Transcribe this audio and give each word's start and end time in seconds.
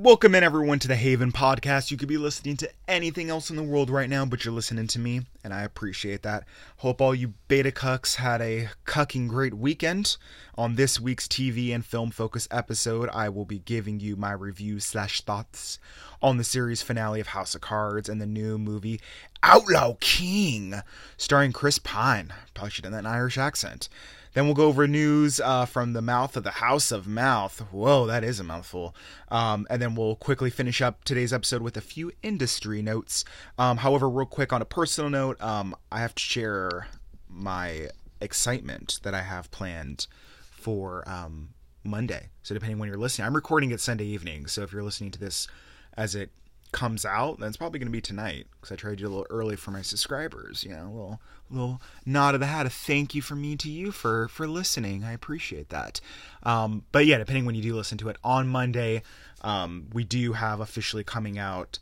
Welcome 0.00 0.36
in 0.36 0.44
everyone 0.44 0.78
to 0.78 0.86
the 0.86 0.94
Haven 0.94 1.32
podcast. 1.32 1.90
You 1.90 1.96
could 1.96 2.06
be 2.06 2.18
listening 2.18 2.56
to 2.58 2.70
anything 2.86 3.30
else 3.30 3.50
in 3.50 3.56
the 3.56 3.64
world 3.64 3.90
right 3.90 4.08
now, 4.08 4.24
but 4.24 4.44
you're 4.44 4.54
listening 4.54 4.86
to 4.86 5.00
me, 5.00 5.22
and 5.42 5.52
I 5.52 5.62
appreciate 5.62 6.22
that. 6.22 6.44
Hope 6.76 7.00
all 7.00 7.12
you 7.12 7.34
beta 7.48 7.72
cucks 7.72 8.14
had 8.14 8.40
a 8.40 8.68
cucking 8.86 9.26
great 9.26 9.54
weekend. 9.54 10.16
On 10.56 10.76
this 10.76 11.00
week's 11.00 11.26
TV 11.26 11.74
and 11.74 11.84
film 11.84 12.12
focus 12.12 12.46
episode, 12.52 13.08
I 13.12 13.28
will 13.28 13.44
be 13.44 13.58
giving 13.58 13.98
you 13.98 14.14
my 14.14 14.30
reviews 14.30 14.84
slash 14.84 15.22
thoughts 15.22 15.80
on 16.22 16.36
the 16.36 16.44
series 16.44 16.80
finale 16.80 17.18
of 17.18 17.26
House 17.26 17.56
of 17.56 17.60
Cards 17.60 18.08
and 18.08 18.22
the 18.22 18.26
new 18.26 18.56
movie 18.56 19.00
Outlaw 19.42 19.96
King, 19.98 20.74
starring 21.16 21.50
Chris 21.50 21.80
Pine. 21.80 22.32
Probably 22.54 22.70
should 22.70 22.84
have 22.84 22.92
done 22.92 23.02
that 23.02 23.08
in 23.08 23.12
Irish 23.12 23.36
accent. 23.36 23.88
Then 24.38 24.46
we'll 24.46 24.54
go 24.54 24.66
over 24.66 24.86
news 24.86 25.40
uh, 25.40 25.66
from 25.66 25.94
the 25.94 26.00
mouth 26.00 26.36
of 26.36 26.44
the 26.44 26.52
House 26.52 26.92
of 26.92 27.08
Mouth. 27.08 27.58
Whoa, 27.72 28.06
that 28.06 28.22
is 28.22 28.38
a 28.38 28.44
mouthful. 28.44 28.94
Um, 29.32 29.66
and 29.68 29.82
then 29.82 29.96
we'll 29.96 30.14
quickly 30.14 30.48
finish 30.48 30.80
up 30.80 31.02
today's 31.02 31.32
episode 31.32 31.60
with 31.60 31.76
a 31.76 31.80
few 31.80 32.12
industry 32.22 32.80
notes. 32.80 33.24
Um, 33.58 33.78
however, 33.78 34.08
real 34.08 34.26
quick 34.26 34.52
on 34.52 34.62
a 34.62 34.64
personal 34.64 35.10
note, 35.10 35.42
um, 35.42 35.74
I 35.90 35.98
have 35.98 36.14
to 36.14 36.22
share 36.22 36.86
my 37.28 37.88
excitement 38.20 39.00
that 39.02 39.12
I 39.12 39.22
have 39.22 39.50
planned 39.50 40.06
for 40.52 41.02
um, 41.08 41.48
Monday. 41.82 42.28
So 42.44 42.54
depending 42.54 42.78
when 42.78 42.88
you're 42.88 42.96
listening, 42.96 43.26
I'm 43.26 43.34
recording 43.34 43.72
it 43.72 43.80
Sunday 43.80 44.06
evening. 44.06 44.46
So 44.46 44.62
if 44.62 44.72
you're 44.72 44.84
listening 44.84 45.10
to 45.10 45.18
this 45.18 45.48
as 45.96 46.14
it 46.14 46.30
comes 46.72 47.04
out, 47.04 47.38
then 47.38 47.48
it's 47.48 47.56
probably 47.56 47.78
going 47.78 47.88
to 47.88 47.92
be 47.92 48.00
tonight 48.00 48.46
because 48.52 48.72
I 48.72 48.76
tried 48.76 48.90
to 48.90 48.96
do 48.96 49.06
a 49.06 49.08
little 49.08 49.26
early 49.30 49.56
for 49.56 49.70
my 49.70 49.82
subscribers. 49.82 50.64
You 50.64 50.70
know, 50.70 50.82
a 50.82 50.92
little 50.92 51.20
little 51.50 51.82
nod 52.04 52.34
of 52.34 52.40
the 52.40 52.46
hat, 52.46 52.66
a 52.66 52.70
thank 52.70 53.14
you 53.14 53.22
from 53.22 53.40
me 53.40 53.56
to 53.56 53.70
you 53.70 53.90
for 53.92 54.28
for 54.28 54.46
listening. 54.46 55.04
I 55.04 55.12
appreciate 55.12 55.70
that. 55.70 56.00
Um, 56.42 56.84
but 56.92 57.06
yeah, 57.06 57.18
depending 57.18 57.44
when 57.44 57.54
you 57.54 57.62
do 57.62 57.74
listen 57.74 57.98
to 57.98 58.08
it 58.08 58.16
on 58.22 58.48
Monday, 58.48 59.02
um, 59.42 59.88
we 59.92 60.04
do 60.04 60.32
have 60.32 60.60
officially 60.60 61.04
coming 61.04 61.38
out 61.38 61.78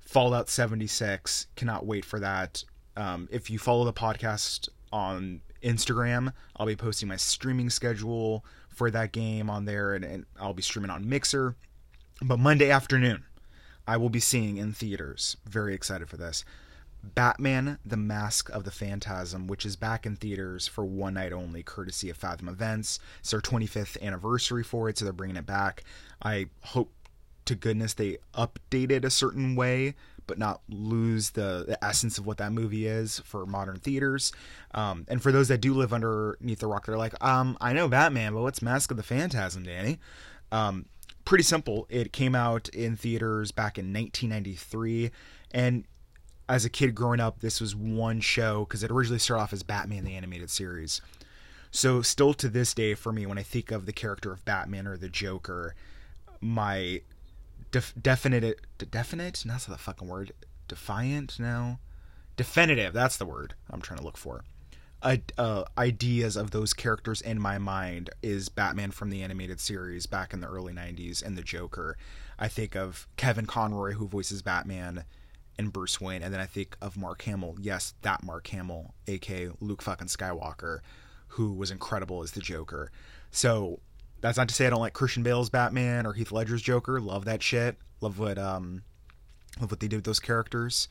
Fallout 0.00 0.48
76. 0.48 1.46
Cannot 1.56 1.86
wait 1.86 2.04
for 2.04 2.18
that. 2.20 2.64
Um, 2.96 3.28
if 3.30 3.50
you 3.50 3.58
follow 3.58 3.84
the 3.84 3.92
podcast 3.92 4.68
on 4.92 5.40
Instagram, 5.62 6.32
I'll 6.56 6.66
be 6.66 6.76
posting 6.76 7.08
my 7.08 7.16
streaming 7.16 7.70
schedule 7.70 8.44
for 8.68 8.90
that 8.90 9.12
game 9.12 9.50
on 9.50 9.66
there, 9.66 9.94
and, 9.94 10.04
and 10.04 10.26
I'll 10.40 10.54
be 10.54 10.62
streaming 10.62 10.90
on 10.90 11.08
Mixer. 11.08 11.54
But 12.22 12.38
Monday 12.38 12.70
afternoon, 12.70 13.24
I 13.86 13.96
will 13.96 14.10
be 14.10 14.20
seeing 14.20 14.56
in 14.56 14.72
theaters. 14.72 15.36
Very 15.44 15.74
excited 15.74 16.08
for 16.08 16.16
this. 16.16 16.44
Batman 17.02 17.78
the 17.84 17.96
Mask 17.96 18.50
of 18.50 18.64
the 18.64 18.70
Phantasm, 18.70 19.46
which 19.46 19.64
is 19.64 19.76
back 19.76 20.04
in 20.04 20.16
theaters 20.16 20.66
for 20.68 20.84
one 20.84 21.14
night 21.14 21.32
only, 21.32 21.62
courtesy 21.62 22.10
of 22.10 22.16
Fathom 22.16 22.48
Events. 22.48 22.98
It's 23.20 23.30
their 23.30 23.40
25th 23.40 24.00
anniversary 24.02 24.62
for 24.62 24.88
it, 24.88 24.98
so 24.98 25.04
they're 25.04 25.12
bringing 25.12 25.36
it 25.36 25.46
back. 25.46 25.84
I 26.22 26.46
hope 26.60 26.92
to 27.46 27.54
goodness 27.54 27.94
they 27.94 28.18
update 28.34 28.90
it 28.90 29.04
a 29.04 29.10
certain 29.10 29.56
way, 29.56 29.94
but 30.26 30.38
not 30.38 30.60
lose 30.68 31.30
the, 31.30 31.64
the 31.66 31.84
essence 31.84 32.18
of 32.18 32.26
what 32.26 32.36
that 32.38 32.52
movie 32.52 32.86
is 32.86 33.18
for 33.20 33.46
modern 33.46 33.78
theaters. 33.78 34.32
Um, 34.72 35.06
and 35.08 35.22
for 35.22 35.32
those 35.32 35.48
that 35.48 35.60
do 35.60 35.74
live 35.74 35.92
underneath 35.92 36.60
the 36.60 36.66
rock, 36.66 36.86
they're 36.86 36.98
like, 36.98 37.22
um, 37.24 37.56
I 37.60 37.72
know 37.72 37.88
Batman, 37.88 38.34
but 38.34 38.42
what's 38.42 38.62
Mask 38.62 38.90
of 38.90 38.96
the 38.96 39.02
Phantasm, 39.02 39.64
Danny? 39.64 39.98
Um, 40.52 40.86
pretty 41.30 41.44
simple. 41.44 41.86
It 41.88 42.12
came 42.12 42.34
out 42.34 42.68
in 42.70 42.96
theaters 42.96 43.52
back 43.52 43.78
in 43.78 43.92
1993, 43.92 45.12
and 45.52 45.84
as 46.48 46.64
a 46.64 46.68
kid 46.68 46.92
growing 46.92 47.20
up, 47.20 47.38
this 47.38 47.60
was 47.60 47.76
one 47.76 48.20
show 48.20 48.64
because 48.64 48.82
it 48.82 48.90
originally 48.90 49.20
started 49.20 49.44
off 49.44 49.52
as 49.52 49.62
Batman 49.62 50.04
the 50.04 50.16
Animated 50.16 50.50
Series. 50.50 51.00
So, 51.70 52.02
still 52.02 52.34
to 52.34 52.48
this 52.48 52.74
day, 52.74 52.94
for 52.94 53.12
me, 53.12 53.26
when 53.26 53.38
I 53.38 53.44
think 53.44 53.70
of 53.70 53.86
the 53.86 53.92
character 53.92 54.32
of 54.32 54.44
Batman 54.44 54.88
or 54.88 54.96
the 54.96 55.08
Joker, 55.08 55.76
my 56.40 57.00
def- 57.70 57.94
definite, 58.02 58.66
definite, 58.90 59.44
that's 59.46 59.66
the 59.66 59.78
fucking 59.78 60.08
word, 60.08 60.32
defiant, 60.66 61.38
no, 61.38 61.78
definitive, 62.36 62.92
that's 62.92 63.18
the 63.18 63.24
word 63.24 63.54
I'm 63.70 63.80
trying 63.80 64.00
to 64.00 64.04
look 64.04 64.16
for. 64.16 64.42
Uh, 65.02 65.64
ideas 65.78 66.36
of 66.36 66.50
those 66.50 66.74
characters 66.74 67.22
in 67.22 67.40
my 67.40 67.56
mind 67.58 68.10
is 68.22 68.48
Batman 68.50 68.90
from 68.90 69.10
the 69.10 69.22
animated 69.22 69.58
series 69.58 70.06
back 70.06 70.34
in 70.34 70.40
the 70.40 70.46
early 70.46 70.74
90s 70.74 71.22
and 71.22 71.38
the 71.38 71.42
Joker. 71.42 71.96
I 72.38 72.48
think 72.48 72.76
of 72.76 73.08
Kevin 73.16 73.46
Conroy, 73.46 73.92
who 73.92 74.06
voices 74.06 74.42
Batman 74.42 75.04
and 75.56 75.72
Bruce 75.72 76.00
Wayne, 76.00 76.22
and 76.22 76.32
then 76.32 76.40
I 76.40 76.46
think 76.46 76.76
of 76.80 76.96
Mark 76.96 77.22
Hamill. 77.22 77.56
Yes, 77.60 77.94
that 78.02 78.22
Mark 78.22 78.46
Hamill, 78.48 78.94
aka 79.06 79.50
Luke 79.60 79.82
fucking 79.82 80.08
Skywalker, 80.08 80.80
who 81.28 81.52
was 81.52 81.70
incredible 81.70 82.22
as 82.22 82.32
the 82.32 82.40
Joker. 82.40 82.90
So 83.30 83.80
that's 84.20 84.36
not 84.38 84.48
to 84.48 84.54
say 84.54 84.66
I 84.66 84.70
don't 84.70 84.80
like 84.80 84.92
Christian 84.92 85.22
Bale's 85.22 85.50
Batman 85.50 86.06
or 86.06 86.12
Heath 86.12 86.32
Ledger's 86.32 86.62
Joker. 86.62 87.00
Love 87.00 87.24
that 87.24 87.42
shit. 87.42 87.76
Love 88.00 88.18
what 88.18 88.38
um, 88.38 88.82
love 89.60 89.70
what 89.70 89.80
they 89.80 89.88
did 89.88 89.96
with 89.96 90.04
those 90.04 90.20
characters. 90.20 90.88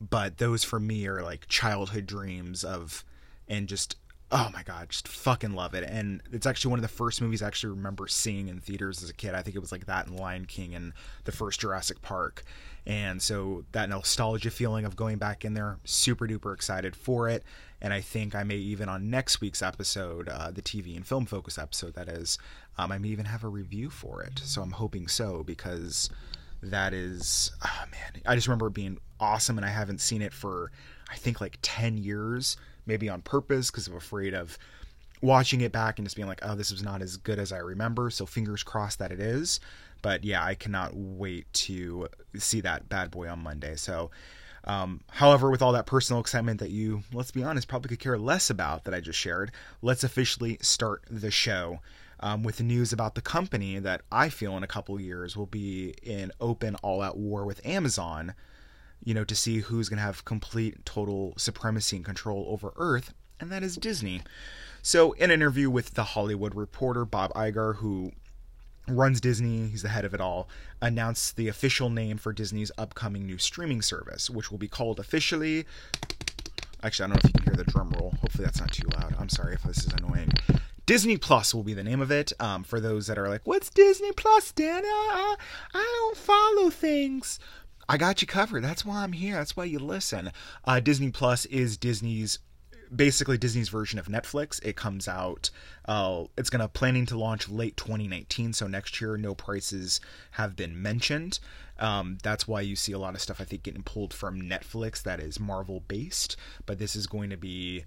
But 0.00 0.38
those 0.38 0.62
for 0.64 0.78
me 0.78 1.06
are 1.06 1.22
like 1.22 1.48
childhood 1.48 2.06
dreams 2.06 2.64
of, 2.64 3.04
and 3.48 3.68
just 3.68 3.96
oh 4.32 4.50
my 4.52 4.62
god, 4.64 4.88
just 4.88 5.06
fucking 5.06 5.54
love 5.54 5.74
it. 5.74 5.84
And 5.88 6.20
it's 6.32 6.46
actually 6.46 6.70
one 6.70 6.78
of 6.78 6.82
the 6.82 6.88
first 6.88 7.22
movies 7.22 7.42
I 7.42 7.46
actually 7.46 7.70
remember 7.70 8.08
seeing 8.08 8.48
in 8.48 8.58
theaters 8.58 9.02
as 9.02 9.10
a 9.10 9.14
kid. 9.14 9.34
I 9.34 9.42
think 9.42 9.54
it 9.54 9.60
was 9.60 9.70
like 9.70 9.86
that 9.86 10.08
and 10.08 10.18
Lion 10.18 10.46
King 10.46 10.74
and 10.74 10.92
the 11.24 11.32
first 11.32 11.60
Jurassic 11.60 12.02
Park. 12.02 12.42
And 12.86 13.22
so 13.22 13.64
that 13.72 13.88
nostalgia 13.88 14.50
feeling 14.50 14.84
of 14.84 14.96
going 14.96 15.18
back 15.18 15.44
in 15.44 15.54
there, 15.54 15.78
super 15.84 16.26
duper 16.26 16.54
excited 16.54 16.96
for 16.96 17.28
it. 17.28 17.44
And 17.80 17.92
I 17.92 18.00
think 18.00 18.34
I 18.34 18.42
may 18.42 18.56
even 18.56 18.88
on 18.88 19.10
next 19.10 19.40
week's 19.40 19.62
episode, 19.62 20.28
uh, 20.28 20.50
the 20.50 20.62
TV 20.62 20.96
and 20.96 21.06
film 21.06 21.26
focus 21.26 21.58
episode, 21.58 21.94
that 21.94 22.08
is, 22.08 22.38
um, 22.78 22.90
I 22.90 22.98
may 22.98 23.08
even 23.08 23.26
have 23.26 23.44
a 23.44 23.48
review 23.48 23.90
for 23.90 24.22
it. 24.22 24.40
So 24.44 24.62
I'm 24.62 24.72
hoping 24.72 25.08
so 25.08 25.44
because 25.44 26.10
that 26.62 26.92
is, 26.92 27.52
oh 27.64 27.84
man, 27.92 28.22
I 28.24 28.34
just 28.34 28.48
remember 28.48 28.68
it 28.68 28.74
being 28.74 28.98
awesome. 29.20 29.56
And 29.56 29.64
I 29.64 29.70
haven't 29.70 30.00
seen 30.00 30.22
it 30.22 30.32
for, 30.32 30.72
I 31.10 31.16
think, 31.16 31.40
like 31.40 31.58
10 31.62 31.98
years 31.98 32.56
maybe 32.86 33.08
on 33.08 33.22
purpose 33.22 33.70
because 33.70 33.88
I'm 33.88 33.96
afraid 33.96 34.34
of 34.34 34.58
watching 35.20 35.60
it 35.60 35.72
back 35.72 35.98
and 35.98 36.06
just 36.06 36.16
being 36.16 36.28
like, 36.28 36.40
oh, 36.42 36.54
this 36.54 36.70
is 36.70 36.82
not 36.82 37.02
as 37.02 37.16
good 37.16 37.38
as 37.38 37.52
I 37.52 37.58
remember. 37.58 38.10
So 38.10 38.26
fingers 38.26 38.62
crossed 38.62 38.98
that 38.98 39.12
it 39.12 39.20
is. 39.20 39.60
But 40.02 40.24
yeah, 40.24 40.44
I 40.44 40.54
cannot 40.54 40.92
wait 40.94 41.52
to 41.54 42.08
see 42.36 42.60
that 42.60 42.88
bad 42.88 43.10
boy 43.10 43.28
on 43.28 43.42
Monday. 43.42 43.76
So, 43.76 44.10
um, 44.64 45.00
however, 45.10 45.50
with 45.50 45.62
all 45.62 45.72
that 45.72 45.86
personal 45.86 46.20
excitement 46.20 46.60
that 46.60 46.70
you, 46.70 47.02
let's 47.12 47.30
be 47.30 47.42
honest, 47.42 47.68
probably 47.68 47.88
could 47.88 48.00
care 48.00 48.18
less 48.18 48.50
about 48.50 48.84
that 48.84 48.94
I 48.94 49.00
just 49.00 49.18
shared, 49.18 49.52
let's 49.82 50.04
officially 50.04 50.58
start 50.60 51.02
the 51.10 51.30
show. 51.30 51.80
Um, 52.18 52.42
with 52.42 52.62
news 52.62 52.94
about 52.94 53.14
the 53.14 53.20
company 53.20 53.78
that 53.78 54.00
I 54.10 54.30
feel 54.30 54.56
in 54.56 54.62
a 54.62 54.66
couple 54.66 54.98
years 54.98 55.36
will 55.36 55.44
be 55.44 55.94
in 56.02 56.32
open 56.40 56.74
all 56.76 57.02
out 57.02 57.18
war 57.18 57.44
with 57.44 57.64
Amazon 57.66 58.34
you 59.04 59.14
know, 59.14 59.24
to 59.24 59.34
see 59.34 59.60
who's 59.60 59.88
going 59.88 59.98
to 59.98 60.04
have 60.04 60.24
complete, 60.24 60.84
total 60.84 61.34
supremacy 61.36 61.96
and 61.96 62.04
control 62.04 62.46
over 62.48 62.72
Earth, 62.76 63.12
and 63.40 63.50
that 63.52 63.62
is 63.62 63.76
Disney. 63.76 64.22
So, 64.82 65.12
in 65.12 65.30
an 65.30 65.40
interview 65.42 65.68
with 65.68 65.94
The 65.94 66.04
Hollywood 66.04 66.54
Reporter, 66.54 67.04
Bob 67.04 67.32
Iger, 67.34 67.76
who 67.76 68.12
runs 68.88 69.20
Disney, 69.20 69.68
he's 69.68 69.82
the 69.82 69.88
head 69.88 70.04
of 70.04 70.14
it 70.14 70.20
all, 70.20 70.48
announced 70.80 71.36
the 71.36 71.48
official 71.48 71.90
name 71.90 72.18
for 72.18 72.32
Disney's 72.32 72.70
upcoming 72.78 73.26
new 73.26 73.38
streaming 73.38 73.82
service, 73.82 74.30
which 74.30 74.50
will 74.50 74.58
be 74.58 74.68
called 74.68 75.00
officially. 75.00 75.66
Actually, 76.82 77.04
I 77.04 77.08
don't 77.08 77.16
know 77.16 77.20
if 77.24 77.34
you 77.34 77.40
can 77.40 77.54
hear 77.54 77.64
the 77.64 77.70
drum 77.70 77.90
roll. 77.98 78.14
Hopefully, 78.20 78.44
that's 78.44 78.60
not 78.60 78.70
too 78.70 78.86
loud. 78.94 79.14
I'm 79.18 79.28
sorry 79.28 79.54
if 79.54 79.62
this 79.62 79.78
is 79.78 79.92
annoying. 79.92 80.32
Disney 80.84 81.16
Plus 81.16 81.52
will 81.52 81.64
be 81.64 81.74
the 81.74 81.82
name 81.82 82.00
of 82.00 82.12
it. 82.12 82.32
Um, 82.38 82.62
for 82.62 82.78
those 82.78 83.08
that 83.08 83.18
are 83.18 83.28
like, 83.28 83.40
"What's 83.44 83.70
Disney 83.70 84.12
Plus, 84.12 84.52
Dan? 84.52 84.84
I, 84.84 85.36
I 85.74 85.82
don't 85.98 86.16
follow 86.16 86.70
things." 86.70 87.40
I 87.88 87.96
got 87.96 88.20
you 88.20 88.26
covered. 88.26 88.64
That's 88.64 88.84
why 88.84 89.02
I'm 89.02 89.12
here. 89.12 89.34
That's 89.34 89.56
why 89.56 89.64
you 89.64 89.78
listen. 89.78 90.32
Uh, 90.64 90.80
Disney 90.80 91.10
Plus 91.10 91.46
is 91.46 91.76
Disney's 91.76 92.38
basically 92.94 93.38
Disney's 93.38 93.68
version 93.68 93.98
of 93.98 94.06
Netflix. 94.06 94.64
It 94.64 94.76
comes 94.76 95.08
out. 95.08 95.50
Uh, 95.86 96.24
it's 96.36 96.50
gonna 96.50 96.68
planning 96.68 97.06
to 97.06 97.18
launch 97.18 97.48
late 97.48 97.76
2019, 97.76 98.52
so 98.52 98.66
next 98.66 99.00
year. 99.00 99.16
No 99.16 99.34
prices 99.34 100.00
have 100.32 100.56
been 100.56 100.80
mentioned. 100.80 101.38
Um, 101.78 102.18
that's 102.22 102.48
why 102.48 102.62
you 102.62 102.74
see 102.74 102.92
a 102.92 102.98
lot 102.98 103.14
of 103.14 103.20
stuff 103.20 103.40
I 103.40 103.44
think 103.44 103.62
getting 103.62 103.82
pulled 103.82 104.14
from 104.14 104.40
Netflix 104.40 105.02
that 105.02 105.20
is 105.20 105.38
Marvel 105.38 105.80
based. 105.86 106.36
But 106.64 106.78
this 106.78 106.96
is 106.96 107.06
going 107.06 107.30
to 107.30 107.36
be 107.36 107.84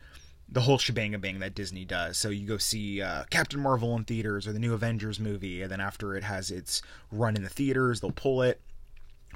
the 0.51 0.61
whole 0.61 0.77
shebang 0.77 1.19
bang 1.19 1.39
that 1.39 1.55
Disney 1.55 1.85
does. 1.85 2.17
So 2.17 2.29
you 2.29 2.47
go 2.47 2.57
see 2.57 3.01
uh, 3.01 3.23
Captain 3.29 3.59
Marvel 3.59 3.95
in 3.95 4.03
theaters 4.03 4.47
or 4.47 4.53
the 4.53 4.59
new 4.59 4.73
Avengers 4.73 5.19
movie, 5.19 5.61
and 5.61 5.71
then 5.71 5.79
after 5.79 6.15
it 6.15 6.23
has 6.23 6.51
its 6.51 6.81
run 7.11 7.35
in 7.35 7.43
the 7.43 7.49
theaters, 7.49 8.01
they'll 8.01 8.11
pull 8.11 8.41
it 8.41 8.61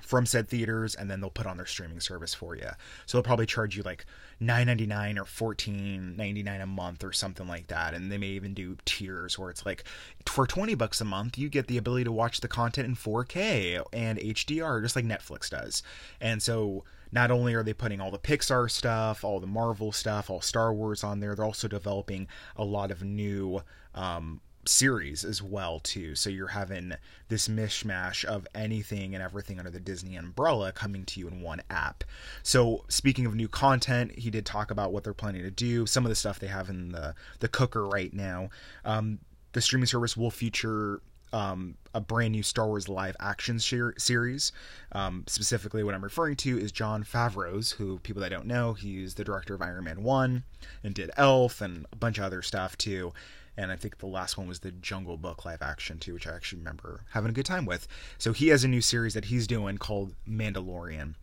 from 0.03 0.25
said 0.25 0.47
theaters 0.47 0.95
and 0.95 1.09
then 1.09 1.21
they'll 1.21 1.29
put 1.29 1.45
on 1.45 1.57
their 1.57 1.65
streaming 1.65 1.99
service 1.99 2.33
for 2.33 2.55
you. 2.55 2.69
So 3.05 3.17
they'll 3.17 3.23
probably 3.23 3.45
charge 3.45 3.75
you 3.77 3.83
like 3.83 4.05
$9.99 4.41 5.17
or 5.17 5.55
$14.99 5.55 6.61
a 6.61 6.65
month 6.65 7.03
or 7.03 7.13
something 7.13 7.47
like 7.47 7.67
that 7.67 7.93
and 7.93 8.11
they 8.11 8.17
may 8.17 8.27
even 8.27 8.53
do 8.53 8.77
tiers 8.85 9.39
where 9.39 9.49
it's 9.49 9.65
like 9.65 9.85
for 10.25 10.45
20 10.45 10.75
bucks 10.75 10.99
a 10.99 11.05
month 11.05 11.37
you 11.37 11.49
get 11.49 11.67
the 11.67 11.77
ability 11.77 12.03
to 12.03 12.11
watch 12.11 12.41
the 12.41 12.47
content 12.47 12.87
in 12.87 12.95
4K 12.95 13.83
and 13.93 14.19
HDR 14.19 14.81
just 14.81 14.95
like 14.95 15.05
Netflix 15.05 15.49
does. 15.49 15.81
And 16.19 16.43
so 16.43 16.83
not 17.11 17.31
only 17.31 17.53
are 17.53 17.63
they 17.63 17.73
putting 17.73 18.01
all 18.01 18.11
the 18.11 18.19
Pixar 18.19 18.69
stuff, 18.69 19.23
all 19.23 19.39
the 19.39 19.47
Marvel 19.47 19.91
stuff, 19.91 20.29
all 20.29 20.41
Star 20.41 20.73
Wars 20.73 21.03
on 21.03 21.19
there, 21.19 21.35
they're 21.35 21.45
also 21.45 21.67
developing 21.67 22.27
a 22.55 22.63
lot 22.63 22.91
of 22.91 23.03
new 23.03 23.61
um, 23.93 24.41
series 24.65 25.23
as 25.23 25.41
well 25.41 25.79
too. 25.79 26.15
So 26.15 26.29
you're 26.29 26.47
having 26.47 26.93
this 27.27 27.47
mishmash 27.47 28.23
of 28.25 28.47
anything 28.53 29.13
and 29.13 29.23
everything 29.23 29.59
under 29.59 29.71
the 29.71 29.79
disney 29.79 30.15
umbrella 30.15 30.71
coming 30.71 31.05
to 31.05 31.19
you 31.19 31.27
in 31.27 31.41
one 31.41 31.61
app. 31.69 32.03
So 32.43 32.85
speaking 32.87 33.25
of 33.25 33.35
new 33.35 33.47
content 33.47 34.17
he 34.17 34.29
did 34.29 34.45
talk 34.45 34.71
about 34.71 34.93
what 34.93 35.03
they're 35.03 35.13
planning 35.13 35.43
to 35.43 35.51
do 35.51 35.85
some 35.85 36.05
of 36.05 36.09
the 36.09 36.15
stuff 36.15 36.39
they 36.39 36.47
have 36.47 36.69
in 36.69 36.91
the 36.91 37.15
the 37.39 37.47
cooker 37.47 37.87
right 37.87 38.13
now. 38.13 38.49
Um, 38.85 39.19
the 39.53 39.61
streaming 39.61 39.87
service 39.87 40.17
will 40.17 40.31
feature 40.31 41.01
um, 41.31 41.75
a 41.95 41.99
brand 41.99 42.31
new 42.31 42.43
Star 42.43 42.67
Wars 42.67 42.87
live 42.87 43.15
action 43.19 43.59
series. 43.59 44.51
Um, 44.91 45.23
specifically, 45.27 45.83
what 45.83 45.95
I'm 45.95 46.03
referring 46.03 46.35
to 46.37 46.59
is 46.59 46.71
Jon 46.71 47.03
Favreau's, 47.03 47.71
who 47.71 47.97
people 47.99 48.21
that 48.21 48.29
don't 48.29 48.45
know, 48.45 48.73
he's 48.73 49.15
the 49.15 49.23
director 49.23 49.55
of 49.55 49.61
Iron 49.61 49.83
Man 49.85 50.03
1 50.03 50.43
and 50.83 50.93
did 50.93 51.09
Elf 51.17 51.59
and 51.59 51.87
a 51.91 51.95
bunch 51.95 52.19
of 52.19 52.23
other 52.23 52.43
stuff 52.43 52.77
too 52.77 53.13
and 53.57 53.71
I 53.71 53.75
think 53.75 53.99
the 53.99 54.07
last 54.07 54.37
one 54.37 54.47
was 54.47 54.59
the 54.59 54.71
Jungle 54.71 55.17
Book 55.17 55.45
live 55.45 55.61
action 55.61 55.99
too, 55.99 56.13
which 56.13 56.27
I 56.27 56.35
actually 56.35 56.59
remember 56.59 57.05
having 57.11 57.29
a 57.29 57.33
good 57.33 57.45
time 57.45 57.65
with. 57.65 57.87
So 58.17 58.33
he 58.33 58.47
has 58.49 58.63
a 58.63 58.67
new 58.67 58.81
series 58.81 59.13
that 59.13 59.25
he's 59.25 59.47
doing 59.47 59.77
called 59.77 60.13
Mandalorian, 60.27 61.15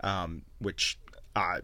um, 0.00 0.42
which 0.58 0.98
I 1.34 1.60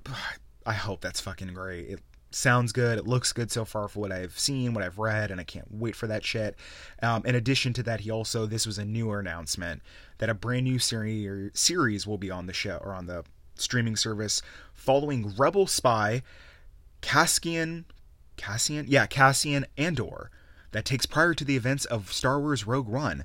I 0.65 0.75
hope 0.75 1.01
that's 1.01 1.21
fucking 1.21 1.53
great. 1.55 1.89
It 1.89 2.01
sounds 2.31 2.73
good. 2.73 2.99
It 2.99 3.07
looks 3.07 3.33
good 3.33 3.51
so 3.51 3.65
far 3.65 3.89
for 3.89 4.01
what 4.01 4.13
I've 4.13 4.39
seen, 4.39 4.75
what 4.75 4.85
I've 4.85 4.99
read, 4.99 5.31
and 5.31 5.41
I 5.41 5.45
can't 5.45 5.67
wait 5.71 5.97
for 5.97 6.07
that 6.07 6.25
shit. 6.25 6.57
Um, 7.03 7.25
in 7.25 7.35
addition 7.35 7.73
to 7.75 7.83
that, 7.85 8.01
he 8.01 8.11
also 8.11 8.47
this 8.47 8.67
was 8.67 8.79
a 8.79 8.85
newer 8.85 9.21
announcement 9.21 9.83
that 10.19 10.31
a 10.31 10.35
brand 10.35 10.65
new 10.65 10.79
series 10.79 11.51
series 11.55 12.07
will 12.07 12.19
be 12.19 12.31
on 12.31 12.47
the 12.47 12.53
show 12.53 12.81
or 12.83 12.95
on 12.95 13.07
the 13.07 13.25
streaming 13.57 13.97
service 13.97 14.41
following 14.73 15.35
Rebel 15.37 15.67
Spy 15.67 16.23
Cassian 17.01 17.85
Cassian? 18.39 18.87
Yeah, 18.89 19.07
Cassian 19.07 19.67
Andor, 19.77 20.31
that 20.73 20.87
takes 20.87 21.05
prior 21.05 21.35
to 21.35 21.45
the 21.45 21.57
events 21.57 21.85
of 21.85 22.11
Star 22.13 22.41
Wars 22.41 22.67
Rogue 22.67 22.89
One. 22.89 23.25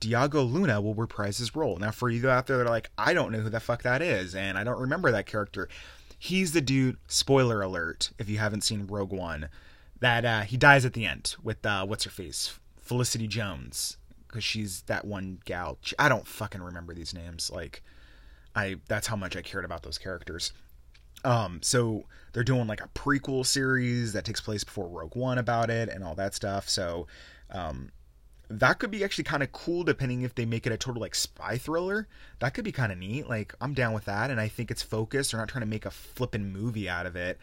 Diego 0.00 0.42
Luna 0.42 0.80
will 0.80 0.94
reprise 0.94 1.38
his 1.38 1.54
role. 1.54 1.76
Now, 1.76 1.92
for 1.92 2.10
you 2.10 2.28
out 2.28 2.48
there 2.48 2.58
that 2.58 2.66
are 2.66 2.70
like, 2.70 2.90
I 2.98 3.14
don't 3.14 3.30
know 3.30 3.38
who 3.38 3.48
the 3.50 3.60
fuck 3.60 3.82
that 3.84 4.02
is, 4.02 4.34
and 4.34 4.58
I 4.58 4.64
don't 4.64 4.80
remember 4.80 5.12
that 5.12 5.26
character, 5.26 5.68
he's 6.18 6.52
the 6.52 6.60
dude, 6.60 6.96
spoiler 7.06 7.62
alert, 7.62 8.10
if 8.18 8.28
you 8.28 8.38
haven't 8.38 8.64
seen 8.64 8.88
Rogue 8.88 9.12
One, 9.12 9.48
that 10.00 10.24
uh, 10.24 10.40
he 10.40 10.56
dies 10.56 10.84
at 10.84 10.94
the 10.94 11.06
end 11.06 11.36
with, 11.42 11.64
uh, 11.64 11.86
what's 11.86 12.04
her 12.04 12.10
face? 12.10 12.58
Felicity 12.80 13.28
Jones. 13.28 13.96
Because 14.26 14.44
she's 14.44 14.82
that 14.82 15.04
one 15.04 15.38
gal. 15.44 15.78
I 15.96 16.08
don't 16.08 16.26
fucking 16.26 16.60
remember 16.60 16.92
these 16.92 17.14
names. 17.14 17.52
Like, 17.54 17.84
I 18.56 18.76
that's 18.88 19.06
how 19.06 19.14
much 19.14 19.36
I 19.36 19.42
cared 19.42 19.64
about 19.64 19.84
those 19.84 19.96
characters. 19.96 20.52
Um, 21.24 21.60
so 21.62 22.04
they're 22.32 22.44
doing 22.44 22.66
like 22.66 22.82
a 22.82 22.88
prequel 22.88 23.46
series 23.46 24.12
that 24.12 24.24
takes 24.24 24.40
place 24.40 24.62
before 24.62 24.88
Rogue 24.88 25.16
One 25.16 25.38
about 25.38 25.70
it 25.70 25.88
and 25.88 26.04
all 26.04 26.14
that 26.16 26.34
stuff. 26.34 26.68
So 26.68 27.06
um, 27.50 27.90
that 28.48 28.78
could 28.78 28.90
be 28.90 29.02
actually 29.02 29.24
kind 29.24 29.42
of 29.42 29.52
cool 29.52 29.84
depending 29.84 30.22
if 30.22 30.34
they 30.34 30.44
make 30.44 30.66
it 30.66 30.72
a 30.72 30.76
total 30.76 31.00
like 31.00 31.14
spy 31.14 31.56
thriller. 31.56 32.06
That 32.40 32.52
could 32.54 32.64
be 32.64 32.72
kind 32.72 32.92
of 32.92 32.98
neat. 32.98 33.28
Like 33.28 33.54
I'm 33.60 33.72
down 33.72 33.94
with 33.94 34.04
that, 34.04 34.30
and 34.30 34.40
I 34.40 34.48
think 34.48 34.70
it's 34.70 34.82
focused. 34.82 35.32
They're 35.32 35.40
not 35.40 35.48
trying 35.48 35.62
to 35.64 35.70
make 35.70 35.86
a 35.86 35.90
flippin' 35.90 36.52
movie 36.52 36.88
out 36.88 37.06
of 37.06 37.16
it. 37.16 37.38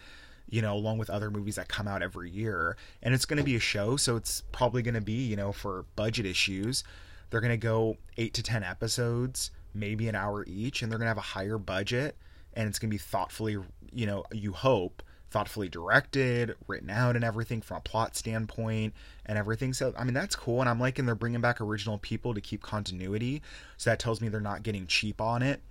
You 0.49 0.61
know, 0.61 0.75
along 0.75 0.97
with 0.97 1.09
other 1.09 1.31
movies 1.31 1.55
that 1.55 1.69
come 1.69 1.87
out 1.87 2.03
every 2.03 2.29
year, 2.29 2.75
and 3.01 3.13
it's 3.13 3.25
going 3.25 3.37
to 3.37 3.43
be 3.43 3.55
a 3.55 3.59
show, 3.59 3.95
so 3.95 4.17
it's 4.17 4.43
probably 4.51 4.81
going 4.81 4.95
to 4.95 5.01
be, 5.01 5.13
you 5.13 5.37
know, 5.37 5.53
for 5.53 5.85
budget 5.95 6.25
issues, 6.25 6.83
they're 7.29 7.39
going 7.39 7.53
to 7.53 7.57
go 7.57 7.95
eight 8.17 8.33
to 8.33 8.43
ten 8.43 8.61
episodes, 8.61 9.51
maybe 9.73 10.09
an 10.09 10.15
hour 10.15 10.43
each, 10.45 10.81
and 10.81 10.91
they're 10.91 10.99
going 10.99 11.05
to 11.05 11.09
have 11.11 11.17
a 11.17 11.21
higher 11.21 11.57
budget 11.57 12.17
and 12.53 12.67
it's 12.67 12.79
going 12.79 12.89
to 12.89 12.93
be 12.93 12.99
thoughtfully, 12.99 13.57
you 13.91 14.05
know, 14.05 14.23
you 14.31 14.51
hope 14.53 15.03
thoughtfully 15.31 15.69
directed, 15.69 16.55
written 16.67 16.89
out, 16.89 17.15
and 17.15 17.23
everything 17.23 17.61
from 17.61 17.77
a 17.77 17.81
plot 17.81 18.15
standpoint 18.15 18.93
and 19.25 19.37
everything. 19.37 19.73
So, 19.73 19.93
I 19.97 20.03
mean, 20.03 20.13
that's 20.13 20.35
cool. 20.35 20.59
And 20.59 20.69
I'm 20.69 20.79
liking 20.79 21.05
they're 21.05 21.15
bringing 21.15 21.41
back 21.41 21.61
original 21.61 21.97
people 21.97 22.33
to 22.33 22.41
keep 22.41 22.61
continuity. 22.61 23.41
So 23.77 23.89
that 23.89 23.99
tells 23.99 24.19
me 24.21 24.27
they're 24.27 24.41
not 24.41 24.61
getting 24.61 24.85
cheap 24.87 25.21
on 25.21 25.41
it. 25.41 25.61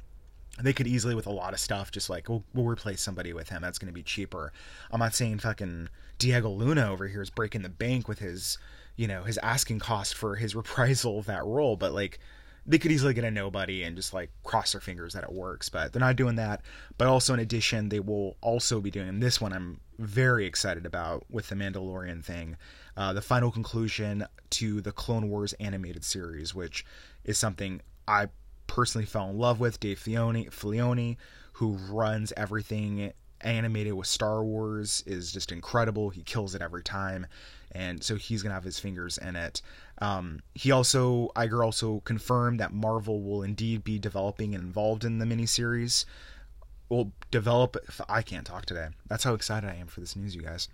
They 0.60 0.72
could 0.72 0.86
easily, 0.86 1.14
with 1.14 1.26
a 1.26 1.32
lot 1.32 1.52
of 1.52 1.60
stuff, 1.60 1.92
just 1.92 2.10
like, 2.10 2.28
we'll, 2.28 2.42
we'll 2.54 2.66
replace 2.66 3.00
somebody 3.02 3.32
with 3.32 3.50
him. 3.50 3.62
That's 3.62 3.78
going 3.78 3.92
to 3.92 3.94
be 3.94 4.02
cheaper. 4.02 4.52
I'm 4.90 4.98
not 4.98 5.14
saying 5.14 5.38
fucking 5.38 5.90
Diego 6.18 6.48
Luna 6.48 6.90
over 6.90 7.06
here 7.06 7.22
is 7.22 7.30
breaking 7.30 7.62
the 7.62 7.68
bank 7.68 8.08
with 8.08 8.18
his, 8.18 8.58
you 8.96 9.06
know, 9.06 9.22
his 9.24 9.38
asking 9.38 9.78
cost 9.78 10.14
for 10.14 10.36
his 10.36 10.54
reprisal 10.56 11.18
of 11.18 11.26
that 11.26 11.44
role, 11.44 11.76
but 11.76 11.92
like, 11.92 12.18
they 12.70 12.78
could 12.78 12.92
easily 12.92 13.12
get 13.12 13.24
a 13.24 13.30
nobody 13.30 13.82
and 13.82 13.96
just 13.96 14.14
like 14.14 14.30
cross 14.44 14.72
their 14.72 14.80
fingers 14.80 15.12
that 15.14 15.24
it 15.24 15.32
works, 15.32 15.68
but 15.68 15.92
they're 15.92 16.00
not 16.00 16.14
doing 16.14 16.36
that. 16.36 16.62
But 16.98 17.08
also, 17.08 17.34
in 17.34 17.40
addition, 17.40 17.88
they 17.88 17.98
will 17.98 18.36
also 18.40 18.80
be 18.80 18.92
doing 18.92 19.18
this 19.18 19.40
one. 19.40 19.52
I'm 19.52 19.80
very 19.98 20.46
excited 20.46 20.86
about 20.86 21.24
with 21.28 21.48
the 21.48 21.56
Mandalorian 21.56 22.24
thing, 22.24 22.56
uh, 22.96 23.12
the 23.12 23.22
final 23.22 23.50
conclusion 23.50 24.24
to 24.50 24.80
the 24.80 24.92
Clone 24.92 25.28
Wars 25.28 25.52
animated 25.54 26.04
series, 26.04 26.54
which 26.54 26.84
is 27.24 27.36
something 27.36 27.80
I 28.06 28.28
personally 28.68 29.06
fell 29.06 29.28
in 29.28 29.38
love 29.38 29.58
with. 29.58 29.80
Dave 29.80 29.98
Filoni, 29.98 30.48
Filoni 30.50 31.16
who 31.54 31.72
runs 31.90 32.32
everything 32.36 33.12
animated 33.40 33.94
with 33.94 34.06
Star 34.06 34.44
Wars, 34.44 35.02
is 35.06 35.32
just 35.32 35.50
incredible. 35.50 36.10
He 36.10 36.22
kills 36.22 36.54
it 36.54 36.62
every 36.62 36.84
time 36.84 37.26
and 37.72 38.02
so 38.02 38.16
he's 38.16 38.42
gonna 38.42 38.54
have 38.54 38.64
his 38.64 38.78
fingers 38.78 39.18
in 39.18 39.36
it. 39.36 39.62
Um, 40.00 40.40
he 40.54 40.70
also 40.70 41.30
Iger 41.36 41.64
also 41.64 42.00
confirmed 42.00 42.58
that 42.60 42.72
Marvel 42.72 43.20
will 43.22 43.42
indeed 43.42 43.84
be 43.84 43.98
developing 43.98 44.54
and 44.54 44.64
involved 44.64 45.04
in 45.04 45.18
the 45.18 45.26
miniseries. 45.26 46.04
Will 46.88 47.12
develop. 47.30 47.76
I 48.08 48.22
can't 48.22 48.46
talk 48.46 48.66
today. 48.66 48.88
That's 49.06 49.24
how 49.24 49.34
excited 49.34 49.68
I 49.68 49.74
am 49.74 49.86
for 49.86 50.00
this 50.00 50.16
news, 50.16 50.34
you 50.34 50.42
guys. 50.42 50.68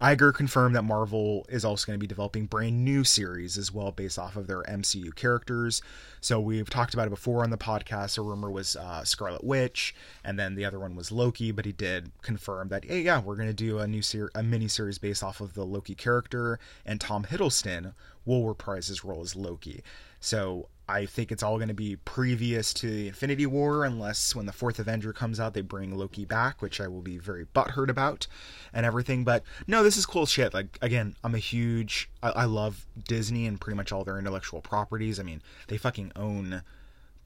Iger 0.00 0.34
confirmed 0.34 0.74
that 0.76 0.82
Marvel 0.82 1.46
is 1.48 1.64
also 1.64 1.86
going 1.86 1.98
to 1.98 2.02
be 2.02 2.06
developing 2.06 2.46
brand 2.46 2.84
new 2.84 3.04
series 3.04 3.58
as 3.58 3.72
well 3.72 3.92
based 3.92 4.18
off 4.18 4.36
of 4.36 4.46
their 4.46 4.62
MCU 4.62 5.14
characters. 5.14 5.82
So 6.20 6.40
we've 6.40 6.70
talked 6.70 6.94
about 6.94 7.06
it 7.06 7.10
before 7.10 7.42
on 7.42 7.50
the 7.50 7.58
podcast. 7.58 8.18
A 8.18 8.22
rumor 8.22 8.50
was 8.50 8.76
uh, 8.76 9.04
Scarlet 9.04 9.44
Witch, 9.44 9.94
and 10.24 10.38
then 10.38 10.54
the 10.54 10.64
other 10.64 10.78
one 10.78 10.96
was 10.96 11.12
Loki. 11.12 11.50
But 11.52 11.64
he 11.64 11.72
did 11.72 12.10
confirm 12.22 12.68
that, 12.68 12.84
hey, 12.84 13.00
yeah, 13.00 13.20
we're 13.20 13.36
going 13.36 13.48
to 13.48 13.54
do 13.54 13.78
a 13.78 13.86
new 13.86 14.02
ser- 14.02 14.30
a 14.34 14.42
mini 14.42 14.68
series 14.68 14.98
based 14.98 15.22
off 15.22 15.40
of 15.40 15.54
the 15.54 15.64
Loki 15.64 15.94
character, 15.94 16.58
and 16.84 17.00
Tom 17.00 17.24
Hiddleston 17.24 17.94
will 18.24 18.46
reprise 18.46 18.88
his 18.88 19.04
role 19.04 19.22
as 19.22 19.36
Loki. 19.36 19.82
So 20.20 20.68
I 20.88 21.04
think 21.06 21.32
it's 21.32 21.42
all 21.42 21.56
going 21.56 21.68
to 21.68 21.74
be 21.74 21.96
previous 21.96 22.72
to 22.74 22.88
the 22.88 23.08
Infinity 23.08 23.44
War, 23.46 23.84
unless 23.84 24.36
when 24.36 24.46
the 24.46 24.52
fourth 24.52 24.78
Avenger 24.78 25.12
comes 25.12 25.40
out, 25.40 25.52
they 25.52 25.60
bring 25.60 25.96
Loki 25.96 26.24
back, 26.24 26.62
which 26.62 26.80
I 26.80 26.86
will 26.86 27.02
be 27.02 27.18
very 27.18 27.44
butthurt 27.44 27.88
about 27.88 28.28
and 28.72 28.86
everything. 28.86 29.24
But 29.24 29.42
no, 29.66 29.82
this 29.82 29.96
is 29.96 30.06
cool 30.06 30.26
shit. 30.26 30.54
Like, 30.54 30.78
again, 30.80 31.16
I'm 31.24 31.34
a 31.34 31.38
huge, 31.38 32.08
I, 32.22 32.30
I 32.30 32.44
love 32.44 32.86
Disney 33.08 33.46
and 33.46 33.60
pretty 33.60 33.76
much 33.76 33.90
all 33.90 34.04
their 34.04 34.18
intellectual 34.18 34.60
properties. 34.60 35.18
I 35.18 35.24
mean, 35.24 35.42
they 35.66 35.76
fucking 35.76 36.12
own 36.14 36.62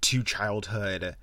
two 0.01 0.23
childhood, 0.23 1.17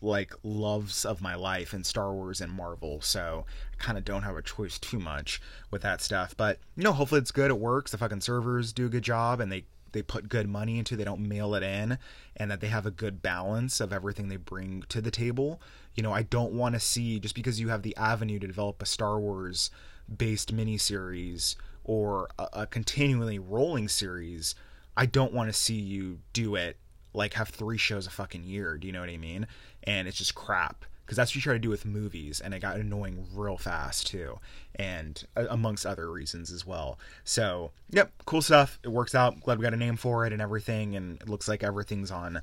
like, 0.00 0.32
loves 0.42 1.04
of 1.04 1.20
my 1.20 1.34
life 1.34 1.74
in 1.74 1.84
Star 1.84 2.14
Wars 2.14 2.40
and 2.40 2.50
Marvel. 2.50 3.02
So 3.02 3.44
I 3.74 3.76
kind 3.82 3.98
of 3.98 4.06
don't 4.06 4.22
have 4.22 4.36
a 4.36 4.42
choice 4.42 4.78
too 4.78 4.98
much 4.98 5.42
with 5.70 5.82
that 5.82 6.00
stuff. 6.00 6.34
But, 6.34 6.60
know, 6.78 6.92
hopefully 6.92 7.20
it's 7.20 7.30
good. 7.30 7.50
It 7.50 7.60
works. 7.60 7.90
The 7.90 7.98
fucking 7.98 8.22
servers 8.22 8.72
do 8.72 8.86
a 8.86 8.88
good 8.88 9.04
job 9.04 9.40
and 9.40 9.52
they 9.52 9.64
they 9.94 10.02
put 10.02 10.28
good 10.28 10.48
money 10.48 10.78
into, 10.78 10.96
they 10.96 11.04
don't 11.04 11.26
mail 11.26 11.54
it 11.54 11.62
in, 11.62 11.98
and 12.36 12.50
that 12.50 12.60
they 12.60 12.66
have 12.66 12.84
a 12.84 12.90
good 12.90 13.22
balance 13.22 13.80
of 13.80 13.92
everything 13.92 14.28
they 14.28 14.36
bring 14.36 14.84
to 14.90 15.00
the 15.00 15.10
table. 15.10 15.62
You 15.94 16.02
know, 16.02 16.12
I 16.12 16.22
don't 16.22 16.52
want 16.52 16.74
to 16.74 16.80
see 16.80 17.18
just 17.18 17.34
because 17.34 17.58
you 17.58 17.68
have 17.68 17.82
the 17.82 17.96
avenue 17.96 18.38
to 18.38 18.46
develop 18.46 18.82
a 18.82 18.86
Star 18.86 19.18
Wars 19.18 19.70
based 20.14 20.54
miniseries 20.54 21.56
or 21.84 22.28
a, 22.38 22.48
a 22.52 22.66
continually 22.66 23.38
rolling 23.38 23.88
series, 23.88 24.54
I 24.96 25.06
don't 25.06 25.32
want 25.32 25.48
to 25.48 25.52
see 25.52 25.74
you 25.74 26.18
do 26.32 26.54
it 26.54 26.76
like 27.14 27.34
have 27.34 27.48
three 27.48 27.78
shows 27.78 28.06
a 28.06 28.10
fucking 28.10 28.44
year. 28.44 28.76
Do 28.76 28.86
you 28.86 28.92
know 28.92 29.00
what 29.00 29.08
I 29.08 29.16
mean? 29.16 29.46
And 29.84 30.08
it's 30.08 30.18
just 30.18 30.34
crap 30.34 30.84
because 31.04 31.16
that's 31.16 31.30
what 31.30 31.36
you 31.36 31.42
try 31.42 31.52
to 31.52 31.58
do 31.58 31.68
with 31.68 31.84
movies 31.84 32.40
and 32.40 32.54
it 32.54 32.60
got 32.60 32.76
annoying 32.76 33.26
real 33.34 33.58
fast 33.58 34.06
too 34.06 34.38
and 34.76 35.24
uh, 35.36 35.44
amongst 35.50 35.84
other 35.84 36.10
reasons 36.10 36.50
as 36.50 36.66
well. 36.66 36.98
So 37.24 37.72
yep 37.90 38.12
cool 38.24 38.42
stuff. 38.42 38.78
It 38.82 38.88
works 38.88 39.14
out. 39.14 39.40
Glad 39.40 39.58
we 39.58 39.62
got 39.62 39.74
a 39.74 39.78
name 39.78 39.96
for 39.96 40.26
it 40.26 40.32
and 40.32 40.40
everything 40.40 40.96
and 40.96 41.20
it 41.20 41.28
looks 41.28 41.48
like 41.48 41.62
everything's 41.62 42.10
on 42.10 42.40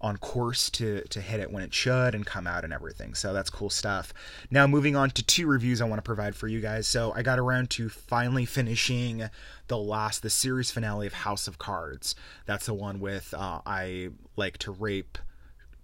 on 0.00 0.16
course 0.16 0.68
to 0.68 1.02
to 1.08 1.20
hit 1.20 1.40
it 1.40 1.50
when 1.52 1.62
it 1.62 1.72
should 1.72 2.14
and 2.14 2.26
come 2.26 2.46
out 2.46 2.64
and 2.64 2.72
everything. 2.72 3.14
So 3.14 3.32
that's 3.32 3.48
cool 3.48 3.70
stuff. 3.70 4.12
Now 4.50 4.66
moving 4.66 4.96
on 4.96 5.10
to 5.10 5.22
two 5.22 5.46
reviews 5.46 5.80
i 5.80 5.84
want 5.84 5.98
to 5.98 6.02
provide 6.02 6.34
for 6.36 6.48
you 6.48 6.60
guys. 6.60 6.86
So 6.86 7.12
i 7.14 7.22
got 7.22 7.38
around 7.38 7.70
to 7.70 7.88
finally 7.88 8.44
finishing 8.44 9.30
the 9.68 9.78
last 9.78 10.22
the 10.22 10.30
series 10.30 10.70
finale 10.70 11.06
of 11.06 11.12
house 11.14 11.48
of 11.48 11.58
cards. 11.58 12.14
That's 12.46 12.66
the 12.66 12.74
one 12.74 13.00
with 13.00 13.32
uh, 13.32 13.60
i 13.64 14.10
like 14.36 14.58
to 14.58 14.70
rape 14.70 15.18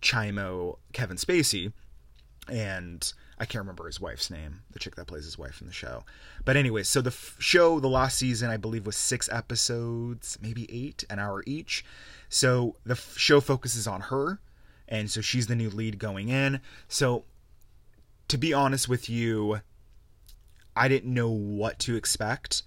chimo 0.03 0.79
kevin 0.93 1.17
spacey 1.17 1.73
and 2.51 3.13
I 3.39 3.45
can't 3.45 3.63
remember 3.63 3.87
his 3.87 4.01
wife's 4.01 4.31
name, 4.31 4.63
the 4.73 4.79
chick 4.79 4.97
that 4.97 5.07
plays 5.07 5.25
his 5.25 5.39
wife 5.39 5.61
in 5.61 5.67
the 5.67 5.73
show. 5.73 6.05
But 6.45 6.57
anyway, 6.57 6.83
so 6.83 7.01
the 7.01 7.11
f- 7.11 7.37
show, 7.39 7.79
the 7.81 7.89
last 7.89 8.19
season, 8.19 8.51
I 8.51 8.57
believe, 8.57 8.87
was 8.87 8.97
six 8.97 9.29
episodes, 9.31 10.39
maybe 10.43 10.67
eight, 10.73 11.05
an 11.11 11.19
hour 11.19 11.43
each. 11.47 11.85
So 12.29 12.77
the 12.85 12.93
f- 12.93 13.17
show 13.17 13.41
focuses 13.41 13.87
on 13.87 14.03
her, 14.03 14.41
and 14.89 15.11
so 15.11 15.21
she's 15.21 15.47
the 15.47 15.55
new 15.55 15.71
lead 15.71 15.99
going 15.99 16.29
in. 16.29 16.61
So 16.89 17.25
to 18.29 18.39
be 18.39 18.53
honest 18.53 18.89
with 18.89 19.09
you, 19.09 19.61
I 20.77 20.89
didn't 20.89 21.13
know 21.15 21.31
what 21.31 21.79
to 21.81 21.97
expect. 21.97 22.63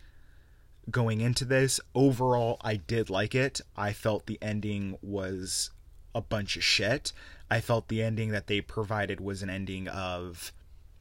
going 0.89 1.21
into 1.21 1.45
this. 1.45 1.79
Overall, 1.93 2.57
I 2.61 2.75
did 2.75 3.09
like 3.09 3.35
it. 3.35 3.61
I 3.77 3.93
felt 3.93 4.25
the 4.25 4.39
ending 4.41 4.97
was 5.01 5.69
a 6.13 6.21
bunch 6.21 6.55
of 6.55 6.63
shit. 6.63 7.13
I 7.49 7.59
felt 7.59 7.87
the 7.87 8.01
ending 8.01 8.31
that 8.31 8.47
they 8.47 8.61
provided 8.61 9.19
was 9.19 9.41
an 9.41 9.49
ending 9.49 9.87
of 9.87 10.53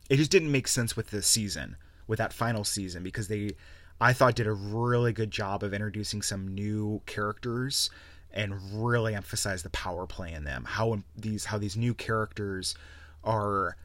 it 0.08 0.16
just 0.16 0.30
didn't 0.30 0.50
make 0.50 0.66
sense 0.66 0.96
with 0.96 1.10
the 1.10 1.22
season, 1.22 1.76
with 2.06 2.18
that 2.18 2.32
final 2.32 2.64
season 2.64 3.02
because 3.02 3.28
they 3.28 3.52
I 4.00 4.12
thought 4.12 4.34
did 4.34 4.46
a 4.46 4.52
really 4.52 5.12
good 5.12 5.30
job 5.30 5.62
of 5.62 5.74
introducing 5.74 6.22
some 6.22 6.48
new 6.48 7.02
characters 7.06 7.90
and 8.32 8.82
really 8.84 9.14
emphasize 9.14 9.62
the 9.62 9.70
power 9.70 10.06
play 10.06 10.32
in 10.32 10.44
them. 10.44 10.64
How 10.66 11.02
these 11.16 11.46
how 11.46 11.58
these 11.58 11.76
new 11.76 11.94
characters 11.94 12.74
are 13.22 13.76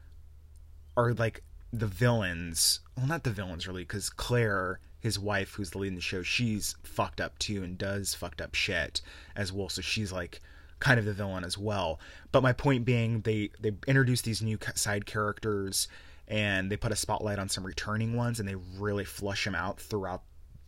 are 0.96 1.12
like 1.14 1.42
the 1.72 1.86
villains. 1.86 2.80
Well, 2.96 3.06
not 3.06 3.24
the 3.24 3.30
villains 3.30 3.68
really, 3.68 3.82
because 3.82 4.08
Claire, 4.08 4.80
his 4.98 5.18
wife, 5.18 5.54
who's 5.54 5.70
the 5.70 5.78
lead 5.78 5.88
in 5.88 5.94
the 5.94 6.00
show, 6.00 6.22
she's 6.22 6.76
fucked 6.82 7.20
up 7.20 7.38
too 7.38 7.62
and 7.62 7.76
does 7.76 8.14
fucked 8.14 8.40
up 8.40 8.54
shit 8.54 9.02
as 9.34 9.52
well. 9.52 9.68
So 9.68 9.82
she's 9.82 10.12
like 10.12 10.40
kind 10.80 10.98
of 10.98 11.04
the 11.04 11.12
villain 11.12 11.44
as 11.44 11.56
well. 11.56 11.98
But 12.32 12.42
my 12.42 12.52
point 12.52 12.84
being, 12.84 13.20
they 13.22 13.50
they 13.60 13.72
introduce 13.86 14.22
these 14.22 14.42
new 14.42 14.58
side 14.74 15.06
characters 15.06 15.88
and 16.28 16.70
they 16.70 16.76
put 16.76 16.92
a 16.92 16.96
spotlight 16.96 17.38
on 17.38 17.48
some 17.48 17.64
returning 17.64 18.14
ones 18.14 18.40
and 18.40 18.48
they 18.48 18.54
really 18.54 19.04
flush 19.04 19.44
them 19.44 19.54
out 19.54 19.80
throughout 19.80 20.22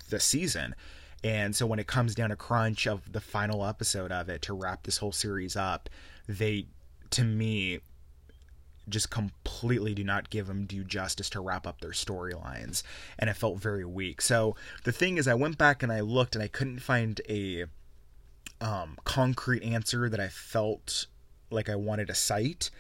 the 0.09 0.21
season. 0.21 0.75
And 1.25 1.55
so 1.55 1.67
when 1.67 1.79
it 1.79 1.87
comes 1.87 2.15
down 2.15 2.31
to 2.31 2.37
crunch 2.37 2.87
of 2.87 3.12
the 3.12 3.21
final 3.21 3.65
episode 3.65 4.12
of 4.12 4.29
it 4.29 4.43
to 4.43 4.53
wrap 4.55 4.85
this 4.85 4.99
whole 4.99 5.12
series 5.12 5.57
up, 5.57 5.88
they 6.29 6.67
to 7.11 7.25
me 7.25 7.81
just 8.88 9.11
completely 9.11 9.95
do 9.95 10.05
not 10.05 10.31
give 10.31 10.47
them 10.47 10.65
due 10.65 10.85
justice 10.85 11.29
to 11.31 11.41
wrap 11.41 11.67
up 11.67 11.81
their 11.81 11.91
storylines 11.91 12.83
and 13.19 13.29
it 13.29 13.35
felt 13.35 13.61
very 13.61 13.85
weak. 13.85 14.23
So 14.23 14.57
the 14.85 14.93
thing 14.93 15.19
is 15.19 15.29
I 15.29 15.35
went 15.35 15.59
back 15.59 15.83
and 15.83 15.93
I 15.93 16.00
looked 16.00 16.35
and 16.35 16.43
I 16.43 16.49
couldn't 16.49 16.81
find 16.81 17.21
a 17.29 17.67
um, 18.61 18.99
concrete 19.05 19.62
answer 19.62 20.09
that 20.09 20.21
I 20.21 20.29
felt 20.29 21.07
like 21.50 21.69
I 21.69 21.77
wanted 21.77 22.09
to 22.09 22.15
cite, 22.15 22.71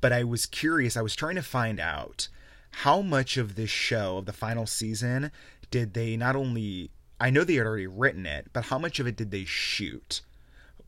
but 0.00 0.12
I 0.12 0.24
was 0.24 0.46
curious. 0.46 0.96
I 0.96 1.02
was 1.02 1.16
trying 1.16 1.36
to 1.36 1.42
find 1.42 1.80
out 1.80 2.28
how 2.70 3.00
much 3.00 3.36
of 3.36 3.54
this 3.54 3.70
show 3.70 4.18
of 4.18 4.26
the 4.26 4.32
final 4.32 4.66
season 4.66 5.30
did 5.70 5.94
they 5.94 6.16
not 6.16 6.36
only 6.36 6.90
I 7.20 7.30
know 7.30 7.44
they 7.44 7.54
had 7.54 7.66
already 7.66 7.86
written 7.86 8.26
it, 8.26 8.48
but 8.52 8.64
how 8.64 8.78
much 8.78 8.98
of 8.98 9.06
it 9.06 9.16
did 9.16 9.30
they 9.30 9.44
shoot 9.44 10.20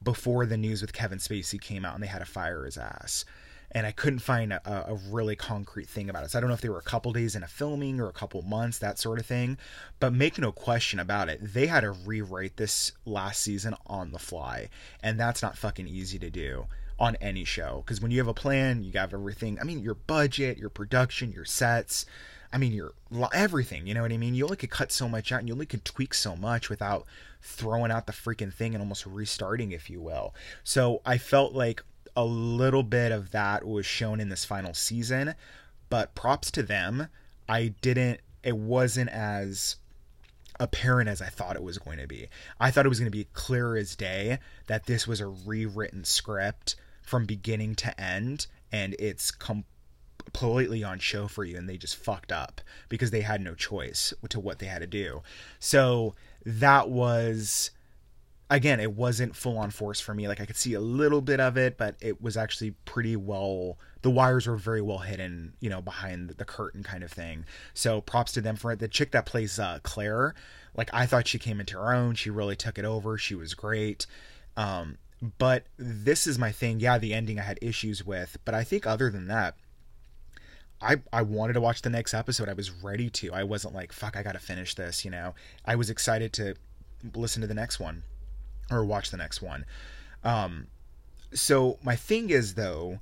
before 0.03 0.45
the 0.45 0.57
news 0.57 0.83
with 0.83 0.93
Kevin 0.93 1.19
Spacey 1.19 1.61
came 1.61 1.85
out 1.85 1.95
and 1.95 2.03
they 2.03 2.09
had 2.09 2.19
to 2.19 2.25
fire 2.25 2.65
his 2.65 2.77
ass? 2.77 3.25
And 3.77 3.87
I 3.87 3.93
couldn't 3.93 4.21
find 4.21 4.55
a, 4.55 4.91
a 4.91 4.95
really 5.11 5.37
concrete 5.37 5.87
thing 5.87 6.09
about 6.09 6.25
it. 6.25 6.31
So 6.31 6.39
I 6.39 6.41
don't 6.41 6.49
know 6.49 6.55
if 6.55 6.63
they 6.63 6.71
were 6.71 6.79
a 6.79 6.83
couple 6.83 7.13
days 7.13 7.37
in 7.37 7.43
a 7.43 7.47
filming 7.47 8.01
or 8.01 8.09
a 8.09 8.13
couple 8.13 8.41
months, 8.41 8.79
that 8.79 8.99
sort 8.99 9.19
of 9.19 9.27
thing. 9.27 9.59
But 10.01 10.15
make 10.15 10.39
no 10.39 10.51
question 10.51 10.99
about 10.99 11.29
it, 11.29 11.41
they 11.43 11.67
had 11.67 11.81
to 11.81 11.91
rewrite 11.91 12.57
this 12.57 12.93
last 13.05 13.43
season 13.43 13.75
on 13.87 14.13
the 14.13 14.19
fly. 14.19 14.71
And 15.03 15.21
that's 15.21 15.43
not 15.43 15.59
fucking 15.59 15.89
easy 15.89 16.19
to 16.21 16.31
do 16.31 16.69
on 16.99 17.17
any 17.17 17.45
show. 17.45 17.83
Because 17.85 18.01
when 18.01 18.11
you 18.11 18.17
have 18.17 18.29
a 18.29 18.33
plan, 18.33 18.83
you 18.83 18.93
have 18.93 19.13
everything. 19.13 19.59
I 19.61 19.65
mean, 19.65 19.81
your 19.81 19.95
budget, 19.95 20.57
your 20.57 20.71
production, 20.71 21.31
your 21.31 21.45
sets 21.45 22.07
I 22.53 22.59
mean, 22.59 22.73
your 22.73 22.95
everything. 23.35 23.87
You 23.87 23.93
know 23.93 24.03
what 24.03 24.13
I 24.13 24.17
mean? 24.17 24.35
You 24.35 24.45
only 24.45 24.57
could 24.57 24.71
cut 24.71 24.93
so 24.93 25.09
much 25.09 25.33
out, 25.33 25.41
and 25.41 25.49
you 25.49 25.55
only 25.55 25.67
could 25.67 25.85
tweak 25.85 26.15
so 26.15 26.37
much 26.37 26.71
without 26.71 27.05
throwing 27.43 27.91
out 27.91 28.07
the 28.07 28.13
freaking 28.13 28.53
thing 28.53 28.75
and 28.75 28.81
almost 28.81 29.05
restarting, 29.05 29.73
if 29.73 29.91
you 29.91 30.01
will. 30.01 30.35
So 30.65 31.03
I 31.05 31.19
felt 31.19 31.53
like 31.53 31.83
a 32.17 32.25
little 32.25 32.83
bit 32.83 33.13
of 33.13 33.31
that 33.33 33.65
was 33.65 33.87
shown 33.87 34.21
in 34.21 34.29
this 34.29 34.45
final 34.45 34.75
season, 34.75 35.35
but 35.91 36.15
props 36.15 36.51
to 36.53 36.63
them. 36.63 37.09
I 37.49 37.75
didn't. 37.81 38.21
It 38.43 38.57
wasn't 38.57 39.11
as 39.11 39.77
apparent 40.59 41.09
as 41.09 41.21
I 41.21 41.27
thought 41.27 41.57
it 41.57 41.63
was 41.63 41.79
going 41.79 41.99
to 41.99 42.07
be. 42.07 42.29
I 42.59 42.71
thought 42.71 42.87
it 42.87 42.89
was 42.89 42.99
going 42.99 43.11
to 43.11 43.17
be 43.17 43.29
clear 43.35 43.77
as 43.77 43.95
day 43.95 44.39
that 44.67 44.87
this 44.87 45.07
was 45.07 45.21
a 45.21 45.27
rewritten 45.27 46.05
script 46.05 46.77
from 47.03 47.27
beginning 47.27 47.75
to 47.77 48.01
end, 48.01 48.47
and 48.73 48.97
it's 48.99 49.31
completely 49.31 50.83
on 50.83 50.99
show 50.99 51.29
for 51.29 51.45
you 51.45 51.57
and 51.57 51.69
they 51.69 51.77
just 51.77 51.97
fucked 51.97 52.33
up 52.33 52.61
because 52.89 53.11
they 53.11 53.21
had 53.21 53.41
no 53.41 53.55
choice 53.55 54.13
to 54.29 54.41
what 54.41 54.59
they 54.59 54.67
had 54.67 54.81
to 54.81 54.87
do. 54.87 55.23
So 55.59 56.15
that 56.45 56.89
was 56.89 57.71
again, 58.49 58.81
it 58.81 58.93
wasn't 58.93 59.35
full 59.35 59.59
on 59.59 59.71
force 59.71 60.01
for 60.01 60.15
me. 60.15 60.29
Like 60.29 60.41
I 60.41 60.47
could 60.47 60.57
see 60.57 60.75
a 60.75 60.81
little 60.81 61.21
bit 61.21 61.41
of 61.41 61.57
it, 61.57 61.77
but 61.77 61.97
it 62.01 62.23
was 62.23 62.37
actually 62.37 62.73
pretty 62.85 63.17
well 63.17 63.79
the 64.03 64.11
wires 64.11 64.47
were 64.47 64.57
very 64.57 64.81
well 64.81 64.99
hidden, 64.99 65.55
you 65.59 65.69
know, 65.69 65.81
behind 65.81 66.31
the 66.31 66.45
curtain 66.45 66.85
kind 66.85 67.03
of 67.03 67.11
thing. 67.11 67.45
So 67.75 68.01
props 68.01 68.31
to 68.33 68.41
them 68.41 68.55
for 68.55 68.71
it. 68.71 68.79
The 68.79 68.87
chick 68.87 69.11
that 69.11 69.27
plays 69.27 69.59
uh, 69.59 69.81
Claire, 69.83 70.35
like 70.77 70.91
I 70.95 71.07
thought 71.07 71.27
she 71.27 71.41
came 71.41 71.59
into 71.59 71.77
her 71.77 71.93
own. 71.93 72.15
She 72.15 72.31
really 72.31 72.55
took 72.55 72.79
it 72.79 72.85
over. 72.85 73.19
She 73.19 73.35
was 73.35 73.55
great. 73.55 74.07
Um, 74.57 74.99
but 75.39 75.65
this 75.77 76.29
is 76.29 76.39
my 76.39 76.53
thing. 76.53 76.79
Yeah, 76.79 76.99
the 76.99 77.15
ending 77.15 77.41
I 77.41 77.43
had 77.43 77.59
issues 77.61 78.07
with, 78.07 78.39
but 78.45 78.55
I 78.55 78.63
think 78.63 78.87
other 78.87 79.11
than 79.11 79.27
that, 79.27 79.57
I 80.81 80.99
I 81.13 81.23
wanted 81.23 81.55
to 81.55 81.61
watch 81.61 81.83
the 81.83 81.91
next 81.91 82.15
episode. 82.15 82.49
I 82.49 82.53
was 82.53 82.71
ready 82.71 83.11
to. 83.11 83.33
I 83.33 83.43
wasn't 83.43 83.75
like 83.75 83.93
fuck. 83.93 84.17
I 84.17 84.23
got 84.23 84.33
to 84.33 84.39
finish 84.39 84.75
this. 84.77 85.05
You 85.05 85.11
know. 85.11 85.35
I 85.65 85.75
was 85.75 85.91
excited 85.91 86.33
to 86.35 86.55
listen 87.15 87.41
to 87.41 87.49
the 87.49 87.55
next 87.55 87.81
one 87.81 88.05
or 88.71 88.85
watch 88.85 89.11
the 89.11 89.17
next 89.17 89.43
one. 89.43 89.65
Um, 90.25 90.67
so 91.33 91.79
my 91.83 91.97
thing 91.97 92.31
is 92.31 92.55
though, 92.55 93.01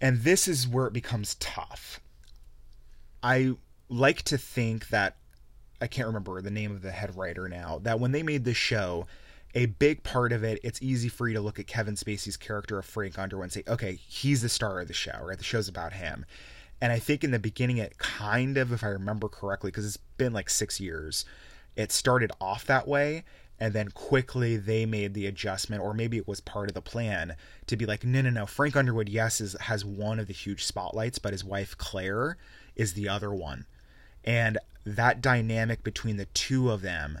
and 0.00 0.20
this 0.20 0.46
is 0.46 0.68
where 0.68 0.86
it 0.86 0.92
becomes 0.92 1.34
tough. 1.36 2.00
I 3.22 3.54
like 3.88 4.22
to 4.22 4.38
think 4.38 4.88
that 4.88 5.16
I 5.80 5.86
can't 5.86 6.06
remember 6.06 6.40
the 6.40 6.50
name 6.50 6.70
of 6.70 6.82
the 6.82 6.90
head 6.90 7.16
writer 7.16 7.48
now. 7.48 7.80
That 7.82 8.00
when 8.00 8.12
they 8.12 8.22
made 8.22 8.44
this 8.44 8.56
show, 8.56 9.06
a 9.54 9.66
big 9.66 10.02
part 10.02 10.32
of 10.32 10.44
it, 10.44 10.60
it's 10.62 10.82
easy 10.82 11.08
for 11.08 11.28
you 11.28 11.34
to 11.34 11.40
look 11.40 11.58
at 11.58 11.66
Kevin 11.66 11.94
Spacey's 11.94 12.36
character 12.36 12.78
of 12.78 12.84
Frank 12.84 13.18
Underwood 13.18 13.44
and 13.44 13.52
say, 13.52 13.62
okay, 13.66 13.98
he's 14.06 14.42
the 14.42 14.48
star 14.48 14.80
of 14.80 14.88
the 14.88 14.94
show, 14.94 15.18
right? 15.22 15.38
The 15.38 15.44
show's 15.44 15.68
about 15.68 15.94
him. 15.94 16.26
And 16.80 16.92
I 16.92 16.98
think 16.98 17.24
in 17.24 17.30
the 17.30 17.38
beginning, 17.38 17.78
it 17.78 17.96
kind 17.96 18.58
of, 18.58 18.70
if 18.70 18.84
I 18.84 18.88
remember 18.88 19.28
correctly, 19.28 19.70
because 19.70 19.86
it's 19.86 19.96
been 19.96 20.34
like 20.34 20.50
six 20.50 20.78
years, 20.78 21.24
it 21.74 21.90
started 21.90 22.32
off 22.38 22.66
that 22.66 22.86
way. 22.86 23.24
And 23.58 23.72
then 23.72 23.88
quickly 23.90 24.56
they 24.56 24.84
made 24.84 25.14
the 25.14 25.26
adjustment, 25.26 25.82
or 25.82 25.94
maybe 25.94 26.18
it 26.18 26.28
was 26.28 26.40
part 26.40 26.68
of 26.68 26.74
the 26.74 26.82
plan 26.82 27.36
to 27.66 27.76
be 27.76 27.86
like, 27.86 28.04
no, 28.04 28.20
no, 28.20 28.30
no. 28.30 28.46
Frank 28.46 28.76
Underwood, 28.76 29.08
yes, 29.08 29.40
is, 29.40 29.56
has 29.60 29.84
one 29.84 30.18
of 30.18 30.26
the 30.26 30.34
huge 30.34 30.64
spotlights, 30.64 31.18
but 31.18 31.32
his 31.32 31.44
wife 31.44 31.76
Claire 31.78 32.36
is 32.74 32.92
the 32.92 33.08
other 33.08 33.32
one. 33.32 33.66
And 34.24 34.58
that 34.84 35.20
dynamic 35.20 35.82
between 35.82 36.16
the 36.16 36.26
two 36.26 36.70
of 36.70 36.82
them 36.82 37.20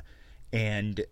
and 0.52 1.04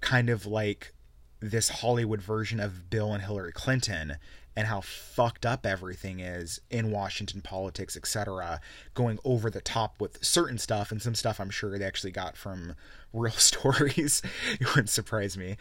kind 0.00 0.30
of 0.30 0.46
like 0.46 0.92
this 1.40 1.68
Hollywood 1.68 2.20
version 2.20 2.60
of 2.60 2.90
Bill 2.90 3.12
and 3.12 3.22
Hillary 3.22 3.52
Clinton 3.52 4.16
and 4.56 4.66
how 4.66 4.80
fucked 4.80 5.46
up 5.46 5.64
everything 5.64 6.20
is 6.20 6.60
in 6.70 6.90
Washington 6.90 7.40
politics, 7.40 7.96
etc., 7.96 8.60
going 8.94 9.18
over 9.24 9.50
the 9.50 9.60
top 9.60 10.00
with 10.00 10.24
certain 10.24 10.58
stuff 10.58 10.90
and 10.90 11.00
some 11.00 11.14
stuff 11.14 11.40
I'm 11.40 11.50
sure 11.50 11.78
they 11.78 11.84
actually 11.84 12.12
got 12.12 12.36
from 12.36 12.74
real 13.12 13.32
stories. 13.32 14.22
it 14.60 14.68
wouldn't 14.68 14.90
surprise 14.90 15.36
me. 15.36 15.56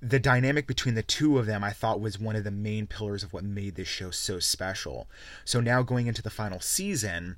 The 0.00 0.20
dynamic 0.20 0.66
between 0.66 0.94
the 0.94 1.02
two 1.02 1.38
of 1.38 1.46
them, 1.46 1.64
I 1.64 1.70
thought, 1.70 2.00
was 2.00 2.18
one 2.18 2.36
of 2.36 2.44
the 2.44 2.50
main 2.50 2.86
pillars 2.86 3.22
of 3.22 3.32
what 3.32 3.44
made 3.44 3.74
this 3.74 3.88
show 3.88 4.10
so 4.10 4.38
special. 4.38 5.08
So 5.44 5.60
now 5.60 5.82
going 5.82 6.06
into 6.06 6.22
the 6.22 6.30
final 6.30 6.60
season, 6.60 7.36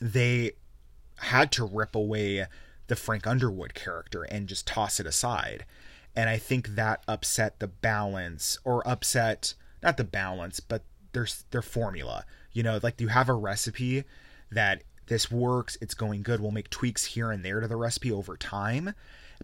they 0.00 0.52
had 1.16 1.52
to 1.52 1.64
rip 1.64 1.94
away 1.94 2.46
the 2.88 2.96
Frank 2.96 3.26
Underwood 3.26 3.74
character 3.74 4.24
and 4.24 4.48
just 4.48 4.66
toss 4.66 4.98
it 4.98 5.06
aside. 5.06 5.64
And 6.14 6.28
I 6.28 6.38
think 6.38 6.74
that 6.74 7.02
upset 7.08 7.60
the 7.60 7.68
balance 7.68 8.58
or 8.64 8.86
upset 8.86 9.54
not 9.82 9.96
the 9.96 10.04
balance, 10.04 10.60
but 10.60 10.82
their 11.12 11.26
their 11.50 11.62
formula. 11.62 12.24
You 12.52 12.62
know, 12.62 12.78
like 12.82 13.00
you 13.00 13.08
have 13.08 13.28
a 13.28 13.34
recipe 13.34 14.04
that 14.50 14.82
this 15.06 15.30
works, 15.30 15.76
it's 15.80 15.94
going 15.94 16.22
good. 16.22 16.40
We'll 16.40 16.50
make 16.50 16.70
tweaks 16.70 17.04
here 17.04 17.30
and 17.30 17.44
there 17.44 17.60
to 17.60 17.68
the 17.68 17.76
recipe 17.76 18.12
over 18.12 18.36
time 18.36 18.94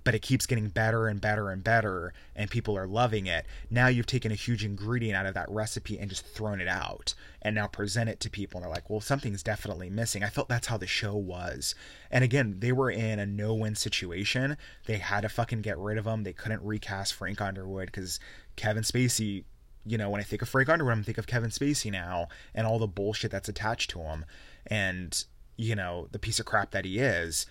but 0.04 0.14
it 0.14 0.22
keeps 0.22 0.46
getting 0.46 0.68
better 0.68 1.08
and 1.08 1.20
better 1.20 1.50
and 1.50 1.62
better 1.62 2.12
and 2.36 2.50
people 2.50 2.76
are 2.76 2.86
loving 2.86 3.26
it 3.26 3.46
now 3.70 3.88
you've 3.88 4.06
taken 4.06 4.32
a 4.32 4.36
huge 4.36 4.64
ingredient 4.64 5.16
out 5.16 5.26
of 5.26 5.34
that 5.34 5.50
recipe 5.50 5.98
and 5.98 6.10
just 6.10 6.24
thrown 6.26 6.60
it 6.60 6.68
out 6.68 7.14
and 7.42 7.54
now 7.54 7.66
present 7.66 8.08
it 8.08 8.20
to 8.20 8.30
people 8.30 8.58
and 8.58 8.64
they're 8.64 8.74
like 8.74 8.88
well 8.88 9.00
something's 9.00 9.42
definitely 9.42 9.90
missing 9.90 10.22
i 10.22 10.28
felt 10.28 10.48
that's 10.48 10.66
how 10.66 10.76
the 10.76 10.86
show 10.86 11.14
was 11.14 11.74
and 12.10 12.24
again 12.24 12.56
they 12.58 12.72
were 12.72 12.90
in 12.90 13.18
a 13.18 13.26
no-win 13.26 13.74
situation 13.74 14.56
they 14.86 14.98
had 14.98 15.22
to 15.22 15.28
fucking 15.28 15.62
get 15.62 15.78
rid 15.78 15.98
of 15.98 16.06
him 16.06 16.22
they 16.22 16.32
couldn't 16.32 16.62
recast 16.62 17.14
frank 17.14 17.40
underwood 17.40 17.86
because 17.86 18.20
kevin 18.56 18.82
spacey 18.82 19.44
you 19.88 19.98
know, 19.98 20.10
when 20.10 20.20
I 20.20 20.24
think 20.24 20.42
of 20.42 20.48
Frank 20.48 20.68
Underwood, 20.68 20.92
I'm 20.92 21.02
think 21.02 21.18
of 21.18 21.26
Kevin 21.26 21.50
Spacey 21.50 21.90
now 21.90 22.28
and 22.54 22.66
all 22.66 22.78
the 22.78 22.86
bullshit 22.86 23.30
that's 23.30 23.48
attached 23.48 23.90
to 23.90 24.00
him 24.00 24.24
and, 24.66 25.24
you 25.56 25.74
know, 25.74 26.08
the 26.12 26.18
piece 26.18 26.38
of 26.38 26.46
crap 26.46 26.70
that 26.72 26.84
he 26.84 26.98
is. 26.98 27.46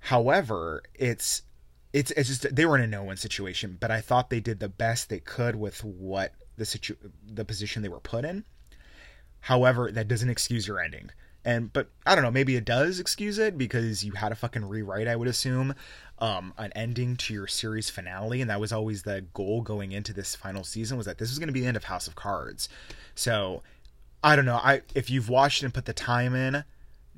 However, 0.00 0.82
it's 0.94 1.42
it's 1.92 2.10
it's 2.12 2.28
just 2.28 2.54
they 2.54 2.66
were 2.66 2.76
in 2.76 2.84
a 2.84 2.86
no 2.86 3.04
win 3.04 3.16
situation, 3.16 3.76
but 3.80 3.90
I 3.90 4.00
thought 4.00 4.30
they 4.30 4.40
did 4.40 4.60
the 4.60 4.68
best 4.68 5.08
they 5.08 5.20
could 5.20 5.56
with 5.56 5.82
what 5.84 6.32
the 6.56 6.64
situ 6.64 6.94
the 7.26 7.44
position 7.44 7.82
they 7.82 7.88
were 7.88 8.00
put 8.00 8.24
in. 8.24 8.44
However, 9.40 9.90
that 9.92 10.08
doesn't 10.08 10.30
excuse 10.30 10.66
your 10.66 10.80
ending. 10.80 11.10
And 11.48 11.72
but 11.72 11.88
I 12.04 12.14
don't 12.14 12.24
know, 12.24 12.30
maybe 12.30 12.56
it 12.56 12.66
does 12.66 13.00
excuse 13.00 13.38
it 13.38 13.56
because 13.56 14.04
you 14.04 14.12
had 14.12 14.28
to 14.28 14.34
fucking 14.34 14.66
rewrite, 14.66 15.08
I 15.08 15.16
would 15.16 15.28
assume, 15.28 15.74
um, 16.18 16.52
an 16.58 16.72
ending 16.74 17.16
to 17.16 17.32
your 17.32 17.46
series 17.46 17.88
finale, 17.88 18.42
and 18.42 18.50
that 18.50 18.60
was 18.60 18.70
always 18.70 19.04
the 19.04 19.24
goal 19.32 19.62
going 19.62 19.92
into 19.92 20.12
this 20.12 20.36
final 20.36 20.62
season 20.62 20.98
was 20.98 21.06
that 21.06 21.16
this 21.16 21.30
was 21.30 21.38
going 21.38 21.46
to 21.46 21.54
be 21.54 21.62
the 21.62 21.66
end 21.66 21.78
of 21.78 21.84
House 21.84 22.06
of 22.06 22.14
Cards. 22.14 22.68
So 23.14 23.62
I 24.22 24.36
don't 24.36 24.44
know. 24.44 24.60
I 24.62 24.82
if 24.94 25.08
you've 25.08 25.30
watched 25.30 25.62
and 25.62 25.72
put 25.72 25.86
the 25.86 25.94
time 25.94 26.34
in, 26.34 26.64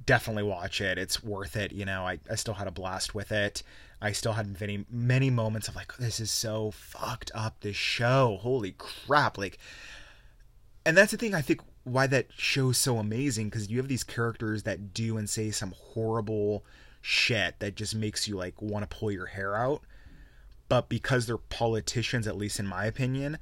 definitely 0.07 0.45
watch 0.45 0.81
it. 0.81 0.97
It's 0.97 1.25
worth 1.25 1.57
it. 1.57 1.73
You 1.73 1.85
know, 1.85 2.07
I, 2.07 2.21
I 2.31 2.37
still 2.37 2.55
had 2.55 2.69
a 2.69 2.71
blast 2.71 3.17
with 3.17 3.33
it. 3.33 3.65
I 4.01 4.13
still 4.13 4.35
had 4.35 4.61
many 4.61 4.85
many 4.89 5.31
moments 5.31 5.67
of 5.67 5.75
like, 5.75 5.97
this 5.97 6.21
is 6.21 6.31
so 6.31 6.71
fucked 6.71 7.33
up. 7.35 7.63
This 7.63 7.75
show, 7.75 8.39
holy 8.41 8.77
crap! 8.79 9.39
Like, 9.39 9.59
and 10.87 10.97
that's 10.97 11.11
the 11.11 11.17
thing. 11.17 11.35
I 11.35 11.41
think 11.41 11.63
why 11.85 12.07
that 12.07 12.27
show's 12.37 12.79
so 12.79 12.99
amazing 12.99 13.49
because 13.49 13.71
you 13.71 13.79
have 13.79 13.89
these 13.89 14.05
characters 14.05 14.65
that 14.65 14.93
do 14.93 15.17
and 15.17 15.29
say 15.29 15.51
some 15.51 15.75
horrible 15.77 16.65
shit 17.01 17.59
that 17.59 17.75
just 17.75 17.95
makes 17.95 18.29
you 18.29 18.37
like 18.37 18.61
want 18.61 18.89
to 18.89 18.97
pull 18.97 19.11
your 19.11 19.27
hair 19.27 19.57
out. 19.57 19.83
But 20.69 20.89
because 20.89 21.27
they're 21.27 21.37
politicians, 21.39 22.27
at 22.27 22.37
least 22.37 22.61
in 22.61 22.67
my 22.67 22.85
opinion, 22.85 23.39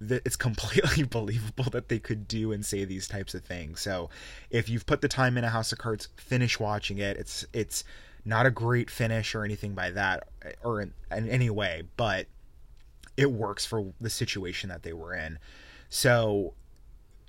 that 0.00 0.22
it's 0.26 0.36
completely 0.36 1.04
believable 1.04 1.64
that 1.70 1.88
they 1.88 1.98
could 1.98 2.28
do 2.28 2.52
and 2.52 2.64
say 2.64 2.84
these 2.84 3.08
types 3.08 3.34
of 3.34 3.44
things. 3.44 3.80
So 3.80 4.10
if 4.50 4.68
you've 4.68 4.86
put 4.86 5.00
the 5.00 5.08
time 5.08 5.38
in 5.38 5.44
a 5.44 5.50
House 5.50 5.72
of 5.72 5.78
Cards, 5.78 6.08
finish 6.16 6.60
watching 6.60 6.98
it. 6.98 7.16
It's 7.16 7.44
it's 7.52 7.84
not 8.24 8.44
a 8.44 8.50
great 8.50 8.90
finish 8.90 9.34
or 9.34 9.44
anything 9.44 9.74
by 9.74 9.90
that 9.92 10.28
or 10.62 10.82
in, 10.82 10.92
in 11.10 11.28
any 11.28 11.48
way, 11.48 11.84
but 11.96 12.26
it 13.16 13.30
works 13.30 13.64
for 13.64 13.92
the 14.00 14.10
situation 14.10 14.68
that 14.68 14.82
they 14.82 14.92
were 14.92 15.14
in. 15.14 15.38
So 15.88 16.54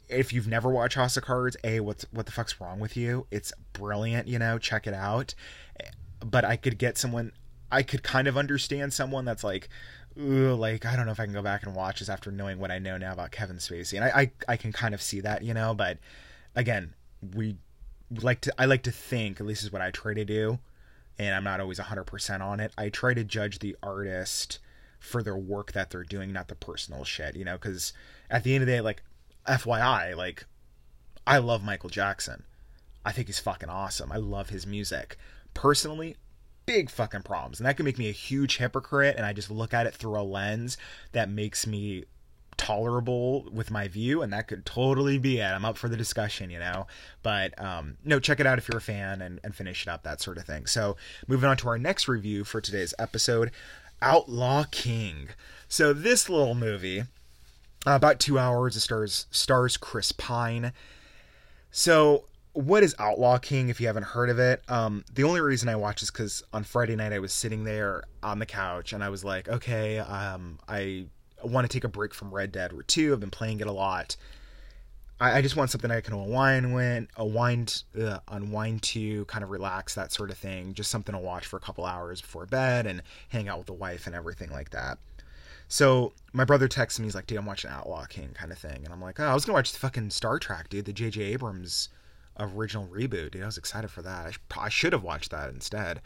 if 0.10 0.32
you've 0.32 0.48
never 0.48 0.70
watched 0.70 0.96
House 0.96 1.18
of 1.18 1.24
Cards, 1.24 1.58
a 1.64 1.80
what's 1.80 2.06
what 2.12 2.26
the 2.26 2.32
fuck's 2.32 2.60
wrong 2.60 2.80
with 2.80 2.96
you? 2.96 3.28
It's 3.32 3.54
brilliant, 3.74 4.28
you 4.28 4.40
know. 4.40 4.58
Check 4.58 4.88
it 4.88 4.94
out. 4.94 5.34
But 6.20 6.46
I 6.46 6.56
could 6.56 6.78
get 6.78 6.98
someone. 6.98 7.32
I 7.72 7.84
could 7.84 8.04
kind 8.04 8.28
of 8.28 8.38
understand 8.38 8.94
someone 8.94 9.26
that's 9.26 9.44
like, 9.44 9.70
Ooh, 10.20 10.56
like 10.56 10.86
I 10.86 10.96
don't 10.96 11.06
know 11.06 11.12
if 11.12 11.20
I 11.20 11.26
can 11.26 11.34
go 11.34 11.44
back 11.44 11.66
and 11.66 11.76
watch 11.76 12.00
this 12.00 12.10
after 12.10 12.32
knowing 12.32 12.60
what 12.60 12.72
I 12.72 12.80
know 12.80 12.98
now 12.98 13.14
about 13.14 13.32
Kevin 13.32 13.58
Spacey, 13.58 13.96
and 13.96 14.06
I, 14.06 14.22
I 14.48 14.54
I 14.54 14.58
can 14.58 14.72
kind 14.72 14.94
of 14.94 15.02
see 15.02 15.22
that, 15.22 15.44
you 15.44 15.54
know. 15.54 15.74
But 15.74 16.00
again, 16.56 16.94
we 17.36 17.58
like 18.22 18.42
to 18.42 18.54
I 18.58 18.66
like 18.66 18.84
to 18.84 18.92
think, 18.92 19.40
at 19.40 19.46
least 19.46 19.64
is 19.64 19.72
what 19.72 19.82
I 19.82 19.92
try 19.92 20.14
to 20.14 20.26
do, 20.26 20.60
and 21.20 21.36
I'm 21.36 21.44
not 21.44 21.60
always 21.60 21.80
100% 21.80 22.42
on 22.42 22.60
it. 22.60 22.72
I 22.78 22.90
try 22.90 23.14
to 23.14 23.24
judge 23.24 23.60
the 23.60 23.76
artist 23.84 24.60
for 25.00 25.22
their 25.22 25.38
work 25.38 25.74
that 25.74 25.92
they're 25.92 26.04
doing, 26.04 26.34
not 26.34 26.48
the 26.48 26.56
personal 26.56 27.04
shit, 27.04 27.36
you 27.36 27.46
know. 27.46 27.58
Because 27.58 27.94
at 28.30 28.44
the 28.44 28.56
end 28.56 28.64
of 28.64 28.68
the 28.68 28.74
day, 28.74 28.82
like 28.82 29.04
FYI, 29.48 30.16
like 30.16 30.46
I 31.26 31.38
love 31.40 31.64
Michael 31.64 31.90
Jackson. 31.90 32.44
I 33.06 33.12
think 33.12 33.28
he's 33.28 33.40
fucking 33.40 33.70
awesome. 33.70 34.12
I 34.12 34.18
love 34.18 34.50
his 34.50 34.68
music. 34.68 35.18
Personally, 35.54 36.18
big 36.66 36.90
fucking 36.90 37.24
problems. 37.24 37.60
And 37.60 37.66
that 37.66 37.78
can 37.78 37.86
make 37.86 37.98
me 37.98 38.10
a 38.10 38.14
huge 38.14 38.58
hypocrite 38.58 39.16
and 39.16 39.26
I 39.26 39.34
just 39.34 39.50
look 39.50 39.74
at 39.74 39.88
it 39.88 39.94
through 39.94 40.20
a 40.20 40.22
lens 40.22 40.78
that 41.14 41.30
makes 41.30 41.66
me 41.66 42.04
tolerable 42.58 43.46
with 43.52 43.70
my 43.72 43.88
view 43.88 44.22
and 44.22 44.34
that 44.34 44.48
could 44.48 44.66
totally 44.66 45.20
be 45.20 45.38
it 45.38 45.46
i'm 45.46 45.64
up 45.64 45.78
for 45.78 45.88
the 45.88 45.96
discussion 45.96 46.50
you 46.50 46.58
know 46.58 46.88
but 47.22 47.60
um 47.62 47.98
no 48.04 48.20
check 48.20 48.40
it 48.40 48.48
out 48.48 48.58
if 48.58 48.68
you're 48.68 48.80
a 48.80 48.82
fan 48.82 49.22
and, 49.22 49.40
and 49.44 49.56
finish 49.56 49.84
it 49.84 49.88
up 49.88 50.02
that 50.02 50.20
sort 50.20 50.38
of 50.38 50.44
thing 50.44 50.66
so 50.66 50.98
moving 51.28 51.48
on 51.48 51.56
to 51.56 51.68
our 51.68 51.78
next 51.78 52.08
review 52.08 52.44
for 52.44 52.60
today's 52.60 52.96
episode 52.98 53.52
outlaw 54.02 54.64
king 54.72 55.30
so 55.68 55.94
this 55.94 56.30
little 56.30 56.56
movie 56.56 57.04
uh, 57.88 57.96
about 57.96 58.20
two 58.20 58.38
hours 58.38 58.76
it 58.76 58.82
stars 58.82 59.28
stars 59.32 59.78
chris 59.78 60.12
pine 60.12 60.72
so 61.72 62.26
what 62.58 62.82
is 62.82 62.96
Outlaw 62.98 63.38
King 63.38 63.70
if 63.70 63.80
you 63.80 63.86
haven't 63.86 64.04
heard 64.04 64.32
of 64.32 64.40
it? 64.40 64.64
Um, 64.68 65.06
the 65.14 65.24
only 65.24 65.42
reason 65.42 65.70
I 65.70 65.76
watched 65.76 66.02
is 66.02 66.10
because 66.10 66.44
on 66.52 66.64
Friday 66.64 66.96
night 66.96 67.14
I 67.14 67.20
was 67.20 67.32
sitting 67.32 67.66
there 67.66 68.04
on 68.24 68.40
the 68.40 68.48
couch 68.48 68.94
and 68.94 69.04
I 69.04 69.10
was 69.10 69.24
like, 69.24 69.48
okay, 69.48 70.00
um, 70.00 70.58
I 70.68 71.06
want 71.44 71.70
to 71.70 71.74
take 71.74 71.84
a 71.84 71.88
break 71.88 72.16
from 72.16 72.34
Red 72.34 72.52
Dead 72.52 72.74
2. 72.88 73.14
I've 73.14 73.20
been 73.20 73.30
playing 73.30 73.60
it 73.60 73.68
a 73.68 73.72
lot. 73.72 74.16
I, 75.20 75.38
I 75.38 75.42
just 75.44 75.56
want 75.56 75.70
something 75.70 75.92
I 75.92 76.02
can 76.02 76.16
unwind 76.16 76.74
when, 76.74 77.08
unwind, 77.16 77.84
uh, 78.00 78.20
unwind 78.28 78.82
to, 78.84 79.26
kind 79.26 79.44
of 79.44 79.52
relax, 79.52 79.94
that 79.94 80.12
sort 80.12 80.32
of 80.32 80.38
thing. 80.40 80.74
Just 80.74 80.90
something 80.90 81.14
to 81.14 81.20
watch 81.20 81.46
for 81.46 81.58
a 81.58 81.62
couple 81.62 81.86
hours 81.86 82.22
before 82.22 82.48
bed 82.48 82.88
and 82.88 83.04
hang 83.30 83.48
out 83.48 83.60
with 83.60 83.68
the 83.68 83.74
wife 83.74 84.08
and 84.08 84.16
everything 84.16 84.50
like 84.50 84.72
that. 84.72 84.98
So 85.68 86.14
my 86.34 86.46
brother 86.46 86.68
texts 86.68 87.00
me, 87.00 87.06
he's 87.06 87.16
like, 87.16 87.28
dude, 87.28 87.38
I'm 87.38 87.46
watching 87.46 87.72
Outlaw 87.72 88.06
King 88.06 88.30
kind 88.34 88.52
of 88.52 88.58
thing. 88.58 88.82
And 88.84 88.94
I'm 88.94 89.02
like, 89.02 89.20
oh, 89.20 89.26
I 89.26 89.34
was 89.34 89.46
going 89.46 89.54
to 89.54 89.58
watch 89.58 89.74
the 89.74 89.80
fucking 89.80 90.12
Star 90.12 90.40
Trek, 90.40 90.70
dude, 90.70 90.86
the 90.86 90.94
J.J. 90.94 91.22
Abrams 91.22 91.90
original 92.40 92.88
reboot. 92.88 93.32
Dude, 93.32 93.44
I 93.44 93.46
was 93.46 93.58
excited 93.58 93.90
for 93.90 94.02
that. 94.02 94.28
I, 94.28 94.32
sh- 94.32 94.40
I 94.58 94.70
should 94.70 94.94
have 94.94 95.04
watched 95.04 95.32
that 95.32 95.50
instead. 95.50 96.02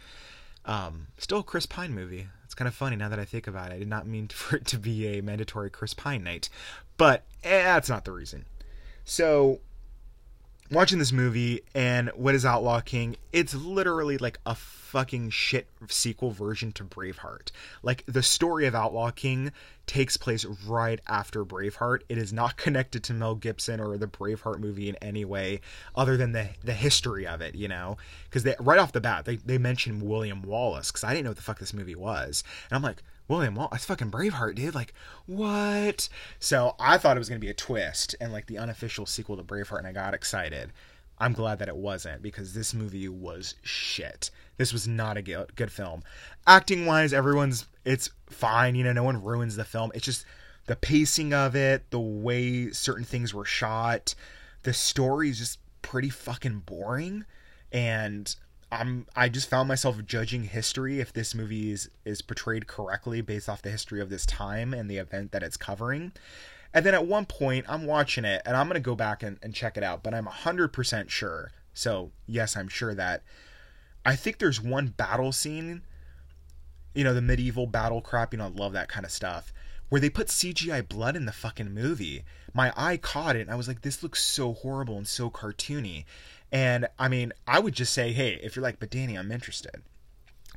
Um, 0.66 1.08
still 1.18 1.40
a 1.40 1.44
Chris 1.44 1.66
Pine 1.66 1.94
movie. 1.94 2.28
It's 2.46 2.54
kind 2.54 2.68
of 2.68 2.74
funny 2.74 2.96
now 2.96 3.10
that 3.10 3.20
I 3.20 3.26
think 3.26 3.48
about 3.48 3.72
it. 3.72 3.76
I 3.76 3.80
did 3.80 3.88
not 3.88 4.08
mean 4.08 4.28
for 4.34 4.58
it 4.58 4.66
to 4.68 4.78
be 4.78 5.18
a 5.18 5.22
mandatory 5.22 5.70
Chris 5.70 5.94
Pine 5.94 6.24
night, 6.24 6.50
but 6.98 7.24
eh, 7.44 7.64
that's 7.64 7.90
not 7.90 8.06
the 8.06 8.12
reason. 8.12 8.46
So 9.06 9.60
watching 10.72 11.00
this 11.00 11.12
movie 11.12 11.62
and 11.76 12.10
what 12.16 12.34
is 12.34 12.46
Outlaw 12.46 12.80
King, 12.80 13.18
it's 13.34 13.54
literally 13.54 14.18
like 14.18 14.40
a 14.46 14.56
fucking 14.56 15.30
shit 15.30 15.68
sequel 15.90 16.32
version 16.32 16.72
to 16.74 16.84
Braveheart. 16.84 17.52
Like 17.84 18.04
the 18.08 18.24
story 18.24 18.66
of 18.66 18.74
Outlaw 18.74 19.12
King 19.12 19.52
takes 19.86 20.16
place 20.16 20.46
right 20.66 21.00
after 21.08 21.44
Braveheart. 21.44 22.02
It 22.08 22.18
is 22.18 22.32
not 22.32 22.58
connected 22.58 23.04
to 23.06 23.14
Mel 23.14 23.36
Gibson 23.36 23.80
or 23.80 23.98
the 23.98 24.08
Braveheart 24.08 24.60
movie 24.60 24.88
in 24.88 24.96
any 24.96 25.26
way 25.26 25.60
other 25.96 26.16
than 26.16 26.32
the 26.32 26.50
the 26.64 26.74
history 26.74 27.28
of 27.28 27.42
it, 27.42 27.56
you 27.56 27.68
know? 27.68 27.98
Cuz 28.32 28.44
they 28.44 28.56
right 28.60 28.80
off 28.80 28.94
the 28.94 29.02
bat 29.02 29.26
they 29.26 29.36
they 29.36 29.58
mention 29.58 30.02
William 30.02 30.42
Wallace 30.42 30.92
cuz 30.92 31.04
I 31.04 31.10
didn't 31.12 31.26
know 31.26 31.32
what 31.32 31.38
the 31.38 31.44
fuck 31.44 31.60
this 31.60 31.74
movie 31.74 31.96
was. 31.96 32.44
And 32.70 32.76
I'm 32.76 32.84
like, 32.84 33.04
William 33.32 33.56
Wallace, 33.56 33.72
that's 33.72 33.86
fucking 33.86 34.12
Braveheart, 34.12 34.56
dude. 34.56 34.76
Like, 34.76 34.94
what? 35.26 36.10
So 36.38 36.76
I 36.78 36.98
thought 36.98 37.16
it 37.16 37.20
was 37.20 37.30
gonna 37.30 37.40
be 37.40 37.50
a 37.50 37.54
twist 37.54 38.14
and 38.20 38.34
like 38.34 38.48
the 38.48 38.58
unofficial 38.58 39.06
sequel 39.06 39.38
to 39.38 39.44
Braveheart, 39.44 39.80
and 39.80 39.88
I 39.88 39.94
got 39.94 40.14
excited. 40.14 40.74
I'm 41.18 41.32
glad 41.32 41.60
that 41.60 41.70
it 41.70 41.78
wasn't 41.78 42.22
because 42.22 42.54
this 42.54 42.74
movie 42.74 43.08
was 43.08 43.56
shit. 43.64 44.32
This 44.58 44.74
was 44.74 44.86
not 44.86 45.18
a 45.18 45.22
good 45.22 45.72
film. 45.72 46.04
Acting 46.46 46.86
wise, 46.86 47.14
everyone's 47.14 47.68
it's 47.86 48.10
fine. 48.30 48.76
You 48.76 48.84
know, 48.84 48.92
no 48.92 49.04
one 49.04 49.24
ruins 49.24 49.56
the 49.56 49.64
film. 49.64 49.92
It's 49.96 50.06
just 50.06 50.26
the 50.66 50.76
pacing 50.76 51.34
of 51.34 51.56
it, 51.56 51.90
the 51.90 52.00
way 52.00 52.72
certain 52.72 53.06
things 53.06 53.34
were 53.34 53.46
shot, 53.46 54.14
the 54.64 54.74
story 54.74 55.30
is 55.30 55.38
just 55.38 55.60
pretty 55.82 56.10
fucking 56.10 56.64
boring. 56.66 57.26
And 57.72 58.36
I'm 58.72 59.06
I 59.16 59.28
just 59.28 59.50
found 59.50 59.68
myself 59.68 59.98
judging 60.06 60.46
history 60.46 61.00
if 61.00 61.12
this 61.12 61.36
movie 61.36 61.72
is 61.72 61.90
is 62.06 62.22
portrayed 62.22 62.68
correctly 62.68 63.22
based 63.22 63.50
off 63.50 63.62
the 63.62 63.70
history 63.70 64.00
of 64.00 64.10
this 64.10 64.26
time 64.26 64.74
and 64.74 64.90
the 64.90 64.98
event 64.98 65.32
that 65.32 65.44
it's 65.44 65.58
covering. 65.58 66.14
And 66.74 66.86
then 66.86 66.94
at 66.94 67.06
one 67.06 67.26
point, 67.26 67.66
I'm 67.68 67.86
watching 67.86 68.24
it 68.24 68.42
and 68.46 68.56
I'm 68.56 68.70
to 68.70 68.80
go 68.80 68.96
back 68.96 69.24
and, 69.24 69.38
and 69.44 69.54
check 69.54 69.76
it 69.76 69.84
out, 69.84 70.04
but 70.04 70.14
I'm 70.14 70.26
100% 70.26 71.10
sure. 71.10 71.52
So, 71.74 72.12
yes, 72.28 72.56
I'm 72.56 72.70
sure 72.70 72.96
that 72.96 73.24
I 74.06 74.16
think 74.16 74.40
there's 74.40 74.62
one 74.62 74.88
battle 74.88 75.34
scene, 75.34 75.82
you 76.96 77.04
know, 77.04 77.14
the 77.14 77.22
medieval 77.22 77.68
battle 77.68 78.02
crap, 78.02 78.34
you 78.34 78.38
know, 78.38 78.46
I 78.46 78.50
love 78.50 78.74
that 78.74 78.88
kind 78.88 79.06
of 79.06 79.12
stuff, 79.12 79.54
where 79.92 80.00
they 80.00 80.10
put 80.10 80.28
CGI 80.28 80.88
blood 80.88 81.18
in 81.18 81.26
the 81.26 81.34
fucking 81.34 81.74
movie. 81.74 82.24
My 82.54 82.72
eye 82.78 82.96
caught 82.96 83.36
it 83.36 83.42
and 83.42 83.52
I 83.52 83.56
was 83.56 83.68
like, 83.68 83.82
this 83.82 84.02
looks 84.02 84.24
so 84.24 84.54
horrible 84.54 84.96
and 84.96 85.06
so 85.06 85.30
cartoony. 85.30 86.06
And 86.50 86.88
I 86.98 87.10
mean, 87.10 87.34
I 87.46 87.60
would 87.60 87.74
just 87.74 87.92
say, 87.92 88.14
hey, 88.14 88.40
if 88.42 88.56
you're 88.56 88.64
like, 88.64 88.80
but 88.80 88.90
Danny, 88.90 89.18
I'm 89.18 89.34
interested. 89.34 89.82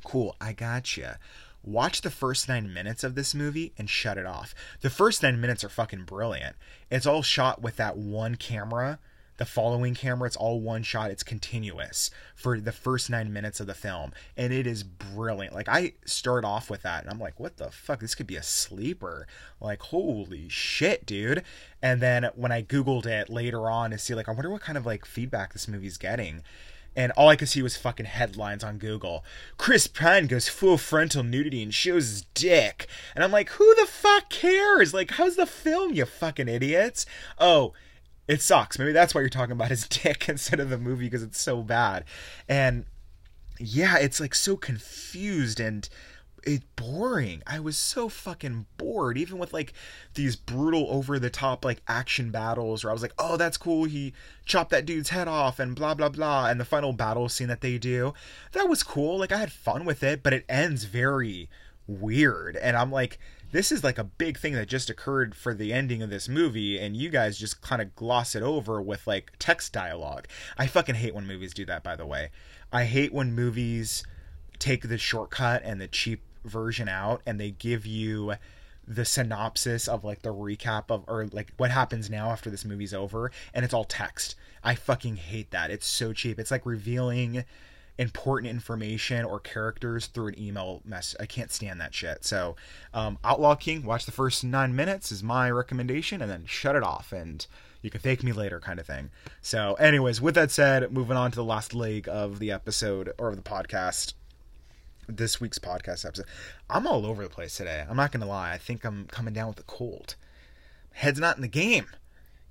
Cool, 0.05 0.37
I 0.39 0.53
gotcha. 0.53 1.19
Watch 1.65 1.99
the 1.99 2.09
first 2.09 2.47
nine 2.47 2.73
minutes 2.73 3.03
of 3.03 3.15
this 3.15 3.35
movie 3.35 3.73
and 3.77 3.89
shut 3.89 4.17
it 4.17 4.25
off. 4.25 4.55
The 4.79 4.89
first 4.89 5.21
nine 5.21 5.41
minutes 5.41 5.65
are 5.65 5.69
fucking 5.69 6.05
brilliant. 6.05 6.55
It's 6.89 7.05
all 7.05 7.21
shot 7.21 7.61
with 7.61 7.75
that 7.75 7.97
one 7.97 8.35
camera 8.35 8.99
the 9.37 9.45
following 9.45 9.93
camera 9.93 10.27
it's 10.27 10.35
all 10.35 10.59
one 10.59 10.83
shot 10.83 11.11
it's 11.11 11.23
continuous 11.23 12.09
for 12.35 12.59
the 12.59 12.71
first 12.71 13.09
nine 13.09 13.31
minutes 13.31 13.59
of 13.59 13.67
the 13.67 13.73
film 13.73 14.11
and 14.37 14.53
it 14.53 14.65
is 14.65 14.83
brilliant 14.83 15.53
like 15.53 15.69
i 15.69 15.93
start 16.05 16.45
off 16.45 16.69
with 16.69 16.81
that 16.81 17.03
and 17.03 17.11
i'm 17.11 17.19
like 17.19 17.39
what 17.39 17.57
the 17.57 17.69
fuck 17.69 17.99
this 17.99 18.15
could 18.15 18.27
be 18.27 18.35
a 18.35 18.43
sleeper 18.43 19.27
like 19.59 19.81
holy 19.83 20.47
shit 20.49 21.05
dude 21.05 21.43
and 21.81 22.01
then 22.01 22.29
when 22.35 22.51
i 22.51 22.61
googled 22.61 23.05
it 23.05 23.29
later 23.29 23.69
on 23.69 23.91
to 23.91 23.97
see 23.97 24.15
like 24.15 24.29
i 24.29 24.31
wonder 24.31 24.49
what 24.49 24.61
kind 24.61 24.77
of 24.77 24.85
like 24.85 25.05
feedback 25.05 25.53
this 25.53 25.67
movie's 25.67 25.97
getting 25.97 26.41
and 26.95 27.11
all 27.13 27.27
I 27.27 27.35
could 27.35 27.49
see 27.49 27.61
was 27.61 27.75
fucking 27.75 28.05
headlines 28.05 28.63
on 28.63 28.77
Google. 28.77 29.25
Chris 29.57 29.85
Pine 29.87 30.27
goes 30.27 30.47
full 30.47 30.77
frontal 30.77 31.23
nudity 31.23 31.61
and 31.61 31.73
shows 31.73 32.07
his 32.07 32.21
dick. 32.33 32.87
And 33.13 33.23
I'm 33.23 33.31
like, 33.31 33.49
who 33.49 33.75
the 33.75 33.85
fuck 33.85 34.29
cares? 34.29 34.93
Like, 34.93 35.11
how's 35.11 35.35
the 35.35 35.45
film, 35.45 35.93
you 35.93 36.05
fucking 36.05 36.47
idiots? 36.47 37.05
Oh, 37.37 37.73
it 38.27 38.41
sucks. 38.41 38.79
Maybe 38.79 38.91
that's 38.91 39.13
why 39.13 39.21
you're 39.21 39.29
talking 39.29 39.53
about 39.53 39.69
his 39.69 39.87
dick 39.87 40.27
instead 40.29 40.59
of 40.59 40.69
the 40.69 40.77
movie 40.77 41.05
because 41.05 41.23
it's 41.23 41.39
so 41.39 41.61
bad. 41.61 42.05
And 42.47 42.85
yeah, 43.59 43.97
it's 43.97 44.19
like 44.19 44.35
so 44.35 44.57
confused 44.57 45.59
and 45.59 45.87
it's 46.45 46.65
boring. 46.75 47.41
I 47.47 47.59
was 47.59 47.75
so 47.75 48.07
fucking 48.07 48.67
bored, 48.77 49.17
even 49.17 49.39
with 49.39 49.51
like 49.51 49.73
these 50.13 50.35
brutal, 50.35 50.87
over 50.89 51.17
the 51.17 51.29
top 51.29 51.65
like 51.65 51.81
action 51.87 52.29
battles 52.29 52.83
where 52.83 52.91
I 52.91 52.93
was 52.93 53.01
like, 53.01 53.15
oh, 53.17 53.35
that's 53.37 53.57
cool. 53.57 53.85
He 53.85 54.13
chopped 54.45 54.69
that 54.69 54.85
dude's 54.85 55.09
head 55.09 55.27
off 55.27 55.59
and 55.59 55.75
blah 55.75 55.95
blah 55.95 56.09
blah. 56.09 56.47
And 56.47 56.59
the 56.59 56.65
final 56.65 56.93
battle 56.93 57.29
scene 57.29 57.47
that 57.47 57.61
they 57.61 57.77
do, 57.77 58.13
that 58.51 58.69
was 58.69 58.83
cool. 58.83 59.17
Like 59.17 59.31
I 59.31 59.37
had 59.37 59.51
fun 59.51 59.85
with 59.85 60.03
it, 60.03 60.21
but 60.21 60.33
it 60.33 60.45
ends 60.47 60.83
very 60.83 61.49
weird. 61.87 62.55
And 62.57 62.77
I'm 62.77 62.91
like, 62.91 63.19
this 63.55 63.71
is 63.71 63.85
like 63.85 63.97
a 63.97 64.03
big 64.03 64.37
thing 64.37 64.51
that 64.51 64.67
just 64.67 64.89
occurred 64.89 65.33
for 65.33 65.53
the 65.53 65.71
ending 65.71 66.01
of 66.01 66.09
this 66.09 66.27
movie, 66.27 66.77
and 66.77 66.97
you 66.97 67.09
guys 67.09 67.37
just 67.37 67.61
kind 67.61 67.81
of 67.81 67.95
gloss 67.95 68.35
it 68.35 68.43
over 68.43 68.81
with 68.81 69.07
like 69.07 69.31
text 69.39 69.71
dialogue. 69.71 70.27
I 70.57 70.67
fucking 70.67 70.95
hate 70.95 71.15
when 71.15 71.25
movies 71.25 71.53
do 71.53 71.65
that, 71.67 71.81
by 71.81 71.95
the 71.95 72.05
way. 72.05 72.31
I 72.73 72.83
hate 72.83 73.13
when 73.13 73.33
movies 73.33 74.03
take 74.59 74.89
the 74.89 74.97
shortcut 74.97 75.61
and 75.63 75.79
the 75.79 75.87
cheap 75.87 76.21
version 76.43 76.89
out 76.89 77.21
and 77.25 77.39
they 77.39 77.51
give 77.51 77.85
you 77.85 78.33
the 78.85 79.05
synopsis 79.05 79.87
of 79.87 80.03
like 80.03 80.21
the 80.21 80.33
recap 80.33 80.83
of 80.89 81.05
or 81.07 81.27
like 81.31 81.53
what 81.55 81.71
happens 81.71 82.09
now 82.09 82.31
after 82.31 82.49
this 82.49 82.65
movie's 82.65 82.93
over 82.93 83.31
and 83.53 83.63
it's 83.63 83.73
all 83.73 83.85
text. 83.85 84.35
I 84.65 84.75
fucking 84.75 85.15
hate 85.15 85.51
that. 85.51 85.71
It's 85.71 85.87
so 85.87 86.11
cheap. 86.11 86.39
It's 86.39 86.51
like 86.51 86.65
revealing 86.65 87.45
important 87.97 88.49
information 88.49 89.23
or 89.23 89.39
characters 89.39 90.07
through 90.07 90.27
an 90.27 90.39
email 90.39 90.81
mess. 90.83 91.15
I 91.19 91.25
can't 91.25 91.51
stand 91.51 91.79
that 91.79 91.93
shit. 91.93 92.25
So, 92.25 92.55
um, 92.93 93.17
Outlaw 93.23 93.55
King, 93.55 93.85
watch 93.85 94.05
the 94.05 94.11
first 94.11 94.43
nine 94.43 94.75
minutes 94.75 95.11
is 95.11 95.23
my 95.23 95.49
recommendation, 95.49 96.21
and 96.21 96.29
then 96.29 96.45
shut 96.45 96.75
it 96.75 96.83
off, 96.83 97.13
and 97.13 97.45
you 97.81 97.89
can 97.89 98.01
thank 98.01 98.23
me 98.23 98.33
later, 98.33 98.59
kind 98.59 98.79
of 98.79 98.85
thing. 98.85 99.11
So, 99.41 99.75
anyways, 99.75 100.19
with 100.19 100.35
that 100.35 100.51
said, 100.51 100.91
moving 100.91 101.17
on 101.17 101.31
to 101.31 101.35
the 101.35 101.43
last 101.43 101.73
leg 101.73 102.09
of 102.09 102.39
the 102.39 102.51
episode 102.51 103.13
or 103.17 103.29
of 103.29 103.35
the 103.35 103.41
podcast. 103.41 104.13
This 105.07 105.39
week's 105.39 105.59
podcast 105.59 106.03
episode. 106.03 106.25
I'm 106.67 106.87
all 106.87 107.05
over 107.05 107.21
the 107.21 107.29
place 107.29 107.55
today. 107.55 107.85
I'm 107.87 107.95
not 107.95 108.11
gonna 108.11 108.25
lie. 108.25 108.53
I 108.53 108.57
think 108.57 108.83
I'm 108.83 109.05
coming 109.05 109.35
down 109.35 109.49
with 109.49 109.59
a 109.59 109.63
cold. 109.63 110.15
Head's 110.93 111.19
not 111.19 111.35
in 111.35 111.43
the 111.43 111.47
game. 111.47 111.85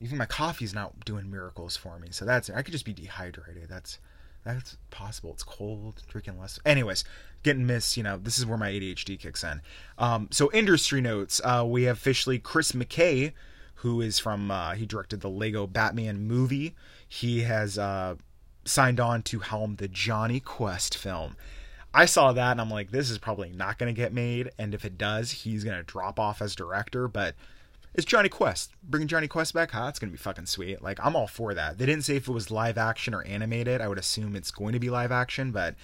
Even 0.00 0.18
my 0.18 0.26
coffee's 0.26 0.72
not 0.72 1.04
doing 1.04 1.28
miracles 1.28 1.76
for 1.76 1.98
me. 1.98 2.08
So 2.12 2.24
that's 2.24 2.48
I 2.50 2.62
could 2.62 2.70
just 2.70 2.84
be 2.84 2.92
dehydrated. 2.92 3.68
That's 3.68 3.98
that's 4.44 4.76
possible. 4.90 5.32
It's 5.32 5.42
cold, 5.42 6.02
drinking 6.08 6.38
less. 6.38 6.58
Anyways, 6.64 7.04
getting 7.42 7.66
missed. 7.66 7.96
You 7.96 8.02
know, 8.02 8.16
this 8.16 8.38
is 8.38 8.46
where 8.46 8.58
my 8.58 8.70
ADHD 8.70 9.18
kicks 9.18 9.42
in. 9.42 9.62
Um, 9.98 10.28
so 10.30 10.50
industry 10.52 11.00
notes. 11.00 11.40
Uh, 11.42 11.64
we 11.66 11.84
have 11.84 11.96
officially 11.96 12.38
Chris 12.38 12.72
McKay, 12.72 13.32
who 13.76 14.00
is 14.00 14.18
from. 14.18 14.50
Uh, 14.50 14.74
he 14.74 14.86
directed 14.86 15.20
the 15.20 15.30
Lego 15.30 15.66
Batman 15.66 16.26
movie. 16.26 16.74
He 17.08 17.42
has 17.42 17.78
uh, 17.78 18.16
signed 18.64 19.00
on 19.00 19.22
to 19.22 19.40
helm 19.40 19.76
the 19.76 19.88
Jonny 19.88 20.40
Quest 20.40 20.96
film. 20.96 21.36
I 21.94 22.06
saw 22.06 22.32
that 22.32 22.50
and 22.50 22.60
I'm 22.60 22.70
like, 22.70 22.90
this 22.90 23.08
is 23.08 23.18
probably 23.18 23.50
not 23.50 23.78
going 23.78 23.94
to 23.94 23.96
get 23.96 24.12
made. 24.12 24.50
And 24.58 24.74
if 24.74 24.84
it 24.84 24.98
does, 24.98 25.30
he's 25.30 25.62
going 25.62 25.76
to 25.76 25.84
drop 25.84 26.18
off 26.18 26.42
as 26.42 26.56
director. 26.56 27.06
But 27.06 27.36
it's 27.94 28.04
Jonny 28.04 28.28
Quest. 28.28 28.72
Bringing 28.82 29.08
Jonny 29.08 29.28
Quest 29.28 29.54
back, 29.54 29.70
huh? 29.70 29.86
It's 29.88 29.98
gonna 29.98 30.12
be 30.12 30.18
fucking 30.18 30.46
sweet. 30.46 30.82
Like 30.82 30.98
I'm 31.02 31.16
all 31.16 31.28
for 31.28 31.54
that. 31.54 31.78
They 31.78 31.86
didn't 31.86 32.04
say 32.04 32.16
if 32.16 32.28
it 32.28 32.32
was 32.32 32.50
live 32.50 32.76
action 32.76 33.14
or 33.14 33.22
animated. 33.22 33.80
I 33.80 33.88
would 33.88 33.98
assume 33.98 34.36
it's 34.36 34.50
going 34.50 34.72
to 34.72 34.80
be 34.80 34.90
live 34.90 35.12
action, 35.12 35.52
but 35.52 35.74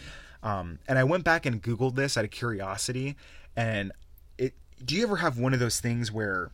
um, 0.43 0.79
and 0.89 0.99
I 0.99 1.05
went 1.05 1.25
back 1.25 1.47
and 1.47 1.63
googled 1.63 1.95
this 1.95 2.17
out 2.17 2.25
of 2.25 2.31
curiosity. 2.31 3.17
And 3.57 3.93
it, 4.39 4.55
do 4.85 4.95
you 4.95 5.03
ever 5.03 5.17
have 5.17 5.39
one 5.39 5.55
of 5.55 5.61
those 5.61 5.81
things 5.81 6.11
where 6.11 6.51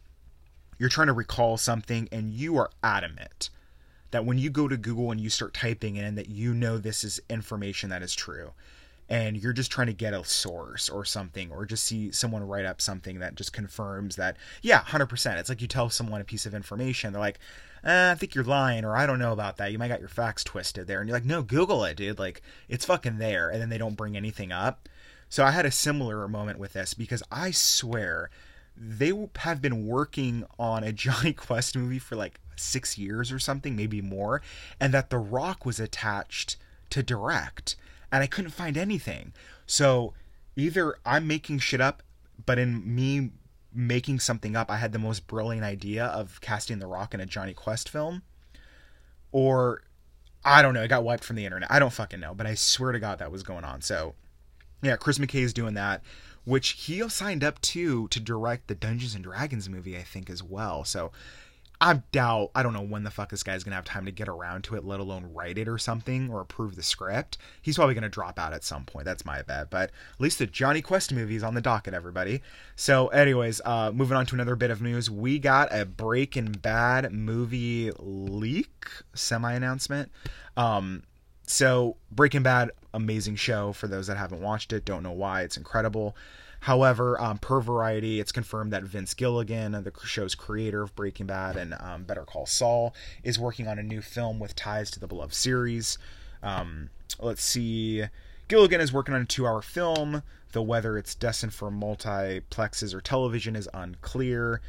you're 0.79 0.89
trying 0.89 1.07
to 1.07 1.13
recall 1.13 1.57
something 1.57 2.09
and 2.13 2.31
you 2.31 2.57
are 2.59 2.71
adamant 2.83 3.51
that 4.11 4.25
when 4.25 4.39
you 4.39 4.51
go 4.51 4.69
to 4.69 4.77
Google 4.77 5.11
and 5.11 5.21
you 5.21 5.31
start 5.31 5.55
typing 5.55 5.97
in 5.97 6.15
that 6.17 6.29
you 6.29 6.53
know 6.53 6.79
this 6.79 7.05
is 7.05 7.21
information 7.31 7.91
that 7.91 8.03
is 8.03 8.15
true? 8.15 8.53
And 9.09 9.37
you're 9.37 9.53
just 9.53 9.71
trying 9.71 9.87
to 9.87 9.93
get 9.93 10.15
a 10.15 10.25
source 10.25 10.89
or 10.89 11.05
something 11.05 11.51
or 11.53 11.65
just 11.65 11.85
see 11.85 12.11
someone 12.11 12.47
write 12.47 12.65
up 12.65 12.81
something 12.81 13.21
that 13.21 13.37
just 13.37 13.53
confirms 13.53 14.17
that 14.17 14.37
yeah 14.63 14.81
100% 14.81 15.39
it's 15.39 15.49
like 15.49 15.61
you 15.61 15.69
tell 15.69 15.91
someone 15.91 16.21
a 16.21 16.25
piece 16.25 16.45
of 16.45 16.55
information 16.55 17.13
they're 17.13 17.21
like 17.21 17.39
eh, 17.85 18.11
i 18.11 18.15
think 18.17 18.35
you're 18.35 18.43
lying 18.43 18.85
or 18.85 18.97
i 18.97 19.07
don't 19.07 19.19
know 19.19 19.33
about 19.33 19.59
that. 19.59 19.71
You 19.71 19.79
might 19.79 19.89
got 19.89 20.01
your 20.01 20.09
facts 20.09 20.43
twisted 20.43 20.87
there. 20.87 21.01
And 21.01 21.09
you're 21.09 21.17
like 21.17 21.25
no 21.25 21.43
google 21.43 21.85
it 21.85 21.97
dude. 21.97 22.19
Like 22.19 22.43
it's 22.69 22.85
fucking 22.85 23.19
there. 23.19 23.49
And 23.49 23.61
then 23.61 23.69
they 23.69 23.79
don't 23.79 23.97
bring 23.97 24.17
anything 24.17 24.53
up. 24.53 24.89
So 25.29 25.45
i 25.45 25.51
had 25.53 25.67
a 25.67 25.71
similar 25.71 26.27
moment 26.29 26.59
with 26.59 26.73
this 26.73 26.95
because 26.95 27.23
i 27.31 27.51
swear 27.51 28.31
they 28.77 29.13
have 29.37 29.63
been 29.63 29.87
working 29.87 30.45
on 30.59 30.85
a 30.85 30.93
jonny 31.05 31.33
quest 31.33 31.77
movie 31.77 31.99
for 31.99 32.17
like 32.17 32.41
six 32.57 32.99
years 32.99 33.31
or 33.31 33.39
something 33.39 33.77
maybe 33.77 34.01
more 34.01 34.43
and 34.81 34.93
that 34.95 35.11
the 35.11 35.19
rock 35.19 35.65
was 35.65 35.79
attached 35.79 36.57
to 36.91 37.03
direct 37.03 37.77
and 38.17 38.23
I 38.23 38.27
couldn't 38.27 38.53
find 38.53 38.77
anything. 38.77 39.33
So 39.67 40.15
either 40.57 40.97
I'm 41.05 41.27
making 41.27 41.59
shit 41.59 41.81
up, 41.81 42.03
but 42.45 42.59
in 42.59 42.95
me 42.95 43.31
making 43.75 44.21
something 44.21 44.57
up, 44.57 44.71
I 44.71 44.79
had 44.79 44.93
the 44.93 44.99
most 44.99 45.27
brilliant 45.27 45.65
idea 45.65 46.07
of 46.07 46.41
casting 46.41 46.79
The 46.79 46.87
Rock 46.87 47.13
in 47.13 47.21
a 47.21 47.27
Jonny 47.27 47.53
Quest 47.53 47.91
film, 47.91 48.23
or 49.33 49.83
I 50.45 50.63
don't 50.63 50.73
know, 50.73 50.83
it 50.83 50.89
got 50.89 51.05
wiped 51.05 51.25
from 51.25 51.37
the 51.37 51.45
internet. 51.45 51.71
I 51.71 51.79
don't 51.79 51.93
fucking 51.93 52.21
know, 52.21 52.35
but 52.35 52.47
I 52.47 52.55
swear 52.55 52.93
to 52.93 52.99
God 52.99 53.19
that 53.19 53.31
was 53.31 53.43
going 53.43 53.65
on. 53.65 53.83
So 53.83 54.15
yeah, 54.83 54.97
Chris 54.97 55.19
McKay 55.19 55.43
is 55.43 55.53
doing 55.53 55.75
that, 55.75 56.03
which 56.45 56.71
he 56.71 57.07
signed 57.09 57.45
up 57.45 57.61
to 57.61 58.09
to 58.09 58.19
direct 58.19 58.69
the 58.69 58.75
Dungeons 58.75 59.15
and 59.15 59.25
Dragons 59.25 59.69
movie, 59.69 59.97
I 59.97 60.03
think, 60.03 60.31
as 60.31 60.43
well. 60.43 60.85
So 60.85 61.13
I 61.81 61.95
doubt 62.13 62.51
I 62.55 62.63
don't 62.63 62.73
know 62.73 62.83
when 62.83 63.05
the 63.05 63.11
fuck 63.11 63.31
this 63.31 63.43
guy's 63.43 63.65
gonna 63.65 63.77
have 63.77 63.85
time 63.85 64.07
to 64.07 64.11
get 64.11 64.29
around 64.29 64.65
to 64.65 64.77
it, 64.77 64.85
let 64.85 65.01
alone 65.01 65.31
write 65.35 65.59
it 65.59 65.69
or 65.69 65.79
something 65.79 66.31
or 66.31 66.41
approve 66.41 66.77
the 66.77 66.83
script. 66.83 67.39
He's 67.61 67.77
probably 67.77 67.95
gonna 67.95 68.09
drop 68.09 68.39
out 68.39 68.53
at 68.53 68.65
some 68.65 68.85
point. 68.85 69.05
That's 69.05 69.25
my 69.25 69.43
bet. 69.43 69.71
But 69.71 69.91
at 69.91 70.21
least 70.21 70.39
the 70.39 70.47
Jonny 70.47 70.83
Quest 70.83 71.13
movie 71.13 71.37
is 71.37 71.43
on 71.43 71.55
the 71.55 71.61
docket, 71.61 71.95
everybody. 71.95 72.43
So, 72.77 73.09
anyways, 73.09 73.61
uh, 73.65 73.93
moving 73.93 74.17
on 74.17 74.27
to 74.27 74.35
another 74.35 74.57
bit 74.57 74.71
of 74.71 74.81
news, 74.81 75.11
we 75.11 75.39
got 75.39 75.69
a 75.73 75.85
Breaking 75.85 76.53
Bad 76.53 77.13
movie 77.13 77.91
leak 77.99 78.87
semi 79.15 79.53
announcement. 79.53 80.11
Um, 80.57 81.03
so 81.47 81.97
Breaking 82.11 82.43
Bad, 82.43 82.71
amazing 82.93 83.37
show 83.37 83.73
for 83.73 83.87
those 83.87 84.07
that 84.09 84.17
haven't 84.17 84.41
watched 84.41 84.73
it. 84.73 84.85
Don't 84.85 85.03
know 85.03 85.13
why. 85.13 85.43
It's 85.43 85.57
incredible. 85.57 86.17
However, 86.61 87.21
um, 87.21 87.39
per 87.39 87.61
Variety, 87.61 88.19
it's 88.19 88.33
confirmed 88.33 88.73
that 88.73 88.83
Vince 88.83 89.15
Gilligan, 89.15 89.73
the 89.73 89.93
show's 90.05 90.35
creator 90.35 90.83
of 90.83 90.95
Breaking 90.97 91.27
Bad 91.27 91.57
and 91.57 91.75
um, 91.79 92.05
Better 92.05 92.25
Call 92.25 92.47
Saul, 92.47 92.95
is 93.23 93.39
working 93.39 93.69
on 93.69 93.79
a 93.79 93.83
new 93.83 94.03
film 94.03 94.39
with 94.39 94.57
ties 94.57 94.91
to 94.93 95.01
the 95.01 95.07
beloved 95.07 95.35
series. 95.35 95.99
Um, 96.43 96.91
let's 97.21 97.43
see. 97.43 98.05
Gilligan 98.49 98.81
is 98.81 98.93
working 98.93 99.15
on 99.15 99.23
a 99.23 99.27
two 99.27 99.47
hour 99.47 99.63
film, 99.63 100.23
though 100.53 100.63
whether 100.63 100.97
it's 100.97 101.15
destined 101.15 101.55
for 101.55 101.71
multiplexes 101.71 102.95
or 102.95 103.01
television 103.01 103.57
is 103.57 103.69
unclear. 103.75 104.61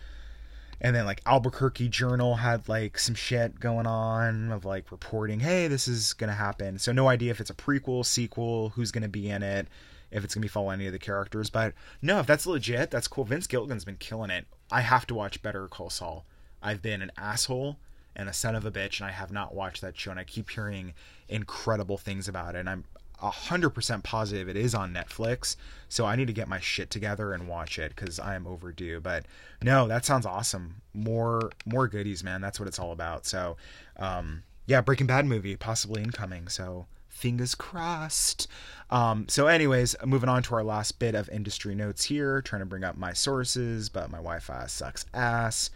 And 0.80 0.96
then, 0.96 1.06
like, 1.06 1.22
Albuquerque 1.26 1.90
Journal 1.90 2.36
had, 2.36 2.70
like, 2.70 3.00
some 3.00 3.16
shit 3.16 3.60
going 3.60 3.88
on 3.88 4.52
of, 4.52 4.64
like, 4.64 4.92
reporting, 4.92 5.40
hey, 5.40 5.68
this 5.68 5.88
is 5.88 6.14
going 6.14 6.28
to 6.28 6.36
happen. 6.36 6.78
So, 6.78 6.92
no 6.92 7.08
idea 7.08 7.32
if 7.32 7.42
it's 7.42 7.50
a 7.50 7.56
prequel, 7.56 8.06
sequel, 8.06 8.70
who's 8.70 8.92
going 8.92 9.02
to 9.02 9.10
be 9.10 9.28
in 9.28 9.42
it 9.42 9.68
if 10.12 10.24
it's 10.24 10.34
gonna 10.34 10.44
be 10.44 10.50
following 10.50 10.80
any 10.80 10.88
of 10.88 10.94
the 10.94 11.00
characters. 11.00 11.50
But 11.50 11.74
no, 12.02 12.20
if 12.20 12.28
that's 12.28 12.48
legit, 12.48 12.92
that's 12.92 13.08
cool. 13.08 13.26
Vince 13.26 13.48
Gilligan's 13.48 13.86
been 13.86 13.98
killing 13.98 14.30
it. 14.30 14.46
I 14.72 14.82
have 14.82 15.08
to 15.08 15.16
watch 15.16 15.42
Better 15.42 15.68
Call 15.68 15.90
Saul. 15.90 16.26
I've 16.62 16.82
been 16.82 17.02
an 17.02 17.12
asshole 17.18 17.78
and 18.16 18.28
a 18.28 18.34
son 18.34 18.56
of 18.56 18.66
a 18.66 18.72
bitch, 18.72 19.00
and 19.00 19.08
I 19.08 19.12
have 19.12 19.32
not 19.32 19.54
watched 19.54 19.82
that 19.82 19.98
show, 19.98 20.12
and 20.12 20.20
I 20.20 20.24
keep 20.24 20.50
hearing 20.50 20.94
incredible 21.30 21.98
things 21.98 22.28
about 22.28 22.56
it. 22.56 22.60
And 22.60 22.70
I'm 22.70 22.84
hundred 23.20 23.72
percent 23.72 24.04
positive 24.04 24.48
it 24.48 24.56
is 24.56 24.76
on 24.76 24.94
Netflix, 24.94 25.56
so 25.90 26.06
I 26.06 26.16
need 26.16 26.28
to 26.28 26.34
get 26.34 26.48
my 26.48 26.60
shit 26.60 26.90
together 26.90 27.34
and 27.34 27.48
watch 27.48 27.80
it 27.80 27.96
because 27.96 28.20
I 28.20 28.36
am 28.36 28.46
overdue. 28.46 29.00
But 29.00 29.26
no, 29.64 29.88
that 29.88 30.06
sounds 30.06 30.26
awesome. 30.26 30.82
More 30.94 31.52
more 31.66 31.88
goodies, 31.88 32.24
man. 32.24 32.42
That's 32.42 32.60
what 32.60 32.68
it's 32.68 32.80
all 32.80 32.92
about. 32.92 33.26
So, 33.26 33.58
um, 33.98 34.44
yeah, 34.66 34.82
Breaking 34.82 35.08
Bad 35.08 35.26
movie 35.26 35.56
possibly 35.56 36.04
incoming. 36.04 36.48
So 36.48 36.86
fingers 37.18 37.56
crossed. 37.56 38.48
Um, 38.90 39.28
so, 39.28 39.48
anyways, 39.48 39.96
moving 40.06 40.30
on 40.30 40.44
to 40.44 40.56
our 40.56 40.64
last 40.64 41.00
bit 41.00 41.16
of 41.16 41.30
industry 41.30 41.76
notes 41.76 42.06
here. 42.06 42.42
Trying 42.42 42.62
to 42.62 42.66
bring 42.66 42.84
up 42.84 42.96
my 42.96 43.14
sources, 43.14 43.90
but 43.90 44.10
my 44.10 44.18
Wi 44.18 44.40
Fi 44.40 44.68
sucks 44.68 45.06
ass. 45.14 45.70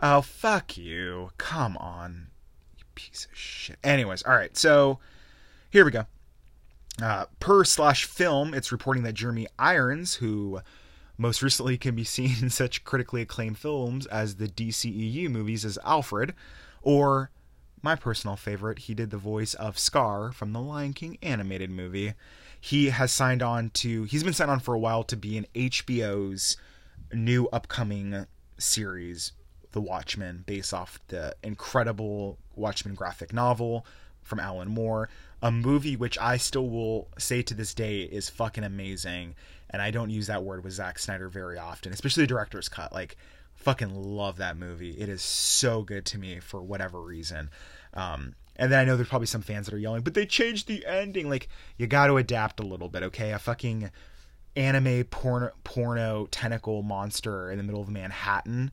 Oh, 0.00 0.20
fuck 0.20 0.76
you. 0.76 1.30
Come 1.38 1.76
on. 1.78 2.28
You 2.78 2.84
piece 2.94 3.26
of 3.30 3.36
shit. 3.36 3.78
Anyways, 3.82 4.22
all 4.22 4.34
right. 4.34 4.56
So, 4.56 4.98
here 5.70 5.84
we 5.84 5.90
go. 5.90 6.06
Uh, 7.02 7.24
per 7.38 7.64
slash 7.64 8.04
film, 8.04 8.52
it's 8.52 8.72
reporting 8.72 9.02
that 9.04 9.14
Jeremy 9.14 9.46
Irons, 9.58 10.14
who 10.14 10.60
most 11.16 11.42
recently 11.42 11.78
can 11.78 11.94
be 11.94 12.04
seen 12.04 12.36
in 12.42 12.50
such 12.50 12.84
critically 12.84 13.22
acclaimed 13.22 13.58
films 13.58 14.06
as 14.06 14.36
the 14.36 14.48
DCEU 14.48 15.30
movies 15.30 15.64
as 15.64 15.78
Alfred, 15.84 16.34
or 16.82 17.30
my 17.82 17.96
personal 17.96 18.36
favorite, 18.36 18.80
he 18.80 18.94
did 18.94 19.10
the 19.10 19.16
voice 19.16 19.54
of 19.54 19.78
Scar 19.78 20.32
from 20.32 20.52
the 20.52 20.60
Lion 20.60 20.92
King 20.92 21.18
animated 21.22 21.70
movie. 21.70 22.14
He 22.60 22.90
has 22.90 23.10
signed 23.10 23.42
on 23.42 23.70
to, 23.70 24.04
he's 24.04 24.22
been 24.22 24.32
signed 24.32 24.50
on 24.50 24.60
for 24.60 24.74
a 24.74 24.78
while 24.78 25.02
to 25.04 25.16
be 25.16 25.36
in 25.36 25.46
HBO's 25.54 26.56
new 27.12 27.48
upcoming 27.48 28.26
series, 28.58 29.32
The 29.72 29.80
Watchmen, 29.80 30.44
based 30.46 30.74
off 30.74 31.00
the 31.08 31.34
incredible 31.42 32.38
Watchmen 32.54 32.94
graphic 32.94 33.32
novel 33.32 33.86
from 34.22 34.40
Alan 34.40 34.68
Moore, 34.68 35.08
a 35.42 35.50
movie 35.50 35.96
which 35.96 36.18
I 36.18 36.36
still 36.36 36.68
will 36.68 37.08
say 37.18 37.42
to 37.42 37.54
this 37.54 37.72
day 37.72 38.02
is 38.02 38.28
fucking 38.28 38.64
amazing. 38.64 39.34
And 39.70 39.80
I 39.80 39.90
don't 39.90 40.10
use 40.10 40.26
that 40.26 40.44
word 40.44 40.64
with 40.64 40.74
Zack 40.74 40.98
Snyder 40.98 41.28
very 41.28 41.58
often, 41.58 41.92
especially 41.92 42.24
the 42.24 42.28
director's 42.28 42.68
cut. 42.68 42.92
Like, 42.92 43.16
fucking 43.60 43.94
love 43.94 44.38
that 44.38 44.56
movie. 44.56 44.90
It 44.90 45.08
is 45.08 45.22
so 45.22 45.82
good 45.82 46.04
to 46.06 46.18
me 46.18 46.40
for 46.40 46.62
whatever 46.62 47.00
reason. 47.00 47.50
Um, 47.94 48.34
and 48.56 48.72
then 48.72 48.80
I 48.80 48.84
know 48.84 48.96
there's 48.96 49.08
probably 49.08 49.26
some 49.26 49.42
fans 49.42 49.66
that 49.66 49.74
are 49.74 49.78
yelling, 49.78 50.02
but 50.02 50.14
they 50.14 50.26
changed 50.26 50.66
the 50.66 50.84
ending. 50.86 51.28
Like, 51.28 51.48
you 51.76 51.86
got 51.86 52.08
to 52.08 52.16
adapt 52.16 52.60
a 52.60 52.66
little 52.66 52.88
bit, 52.88 53.02
okay? 53.04 53.32
A 53.32 53.38
fucking 53.38 53.90
anime 54.56 55.04
porno, 55.04 55.52
porno 55.62 56.26
tentacle 56.30 56.82
monster 56.82 57.50
in 57.50 57.58
the 57.58 57.64
middle 57.64 57.80
of 57.80 57.88
Manhattan 57.88 58.72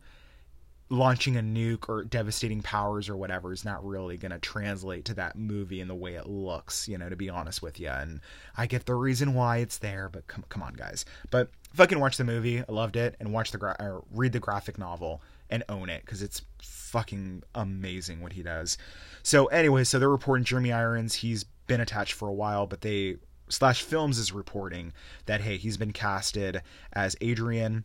launching 0.89 1.35
a 1.35 1.41
nuke 1.41 1.89
or 1.89 2.03
devastating 2.03 2.61
powers 2.61 3.09
or 3.09 3.17
whatever 3.17 3.51
is 3.51 3.65
not 3.65 3.85
really 3.85 4.17
going 4.17 4.31
to 4.31 4.39
translate 4.39 5.03
to 5.05 5.13
that 5.13 5.35
movie 5.35 5.81
in 5.81 5.87
the 5.87 5.95
way 5.95 6.15
it 6.15 6.27
looks, 6.27 6.87
you 6.87 6.97
know, 6.97 7.09
to 7.09 7.15
be 7.15 7.29
honest 7.29 7.61
with 7.61 7.79
you. 7.79 7.89
And 7.89 8.21
I 8.55 8.67
get 8.67 8.85
the 8.85 8.95
reason 8.95 9.33
why 9.33 9.57
it's 9.57 9.77
there, 9.77 10.09
but 10.09 10.27
come, 10.27 10.45
come 10.47 10.63
on, 10.63 10.73
guys. 10.75 11.03
But 11.29 11.49
fucking 11.73 11.99
watch 11.99 12.15
the 12.15 12.23
movie. 12.23 12.59
I 12.59 12.71
loved 12.71 12.95
it. 12.95 13.15
And 13.19 13.33
watch 13.33 13.51
the, 13.51 13.57
gra- 13.57 13.75
or 13.79 14.03
read 14.11 14.31
the 14.31 14.39
graphic 14.39 14.77
novel 14.77 15.21
and 15.49 15.63
own 15.67 15.89
it 15.89 16.05
because 16.05 16.21
it's 16.21 16.41
fucking 16.61 17.43
amazing 17.53 18.21
what 18.21 18.33
he 18.33 18.43
does. 18.43 18.77
So, 19.23 19.47
anyway, 19.47 19.83
so 19.83 19.99
they're 19.99 20.09
reporting 20.09 20.45
Jeremy 20.45 20.71
Irons. 20.71 21.15
He's 21.15 21.43
been 21.43 21.81
attached 21.81 22.13
for 22.13 22.29
a 22.29 22.33
while, 22.33 22.65
but 22.65 22.79
they, 22.79 23.17
Slash 23.49 23.81
Films 23.81 24.17
is 24.17 24.31
reporting 24.31 24.93
that, 25.25 25.41
hey, 25.41 25.57
he's 25.57 25.75
been 25.75 25.91
casted 25.91 26.61
as 26.93 27.17
Adrian, 27.19 27.83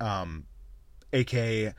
um, 0.00 0.44
aka 1.12 1.72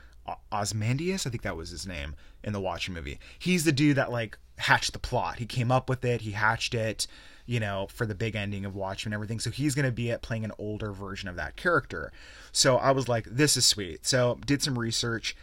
Ozymandias, 0.51 1.25
I 1.25 1.29
think 1.29 1.43
that 1.43 1.57
was 1.57 1.69
his 1.69 1.87
name 1.87 2.15
in 2.43 2.53
the 2.53 2.61
Watchmen 2.61 2.95
movie. 2.95 3.19
He's 3.39 3.63
the 3.63 3.71
dude 3.71 3.97
that 3.97 4.11
like 4.11 4.37
hatched 4.57 4.93
the 4.93 4.99
plot. 4.99 5.39
He 5.39 5.45
came 5.45 5.71
up 5.71 5.89
with 5.89 6.03
it. 6.03 6.21
He 6.21 6.31
hatched 6.31 6.73
it, 6.73 7.07
you 7.45 7.59
know, 7.59 7.87
for 7.91 8.05
the 8.05 8.15
big 8.15 8.35
ending 8.35 8.65
of 8.65 8.75
Watchmen 8.75 9.13
and 9.13 9.17
everything. 9.17 9.39
So 9.39 9.51
he's 9.51 9.75
going 9.75 9.85
to 9.85 9.91
be 9.91 10.11
at 10.11 10.21
playing 10.21 10.45
an 10.45 10.51
older 10.57 10.91
version 10.91 11.29
of 11.29 11.35
that 11.35 11.55
character. 11.55 12.11
So 12.51 12.77
I 12.77 12.91
was 12.91 13.07
like, 13.07 13.25
this 13.25 13.57
is 13.57 13.65
sweet. 13.65 14.05
So 14.05 14.39
did 14.45 14.61
some 14.61 14.77
research. 14.77 15.35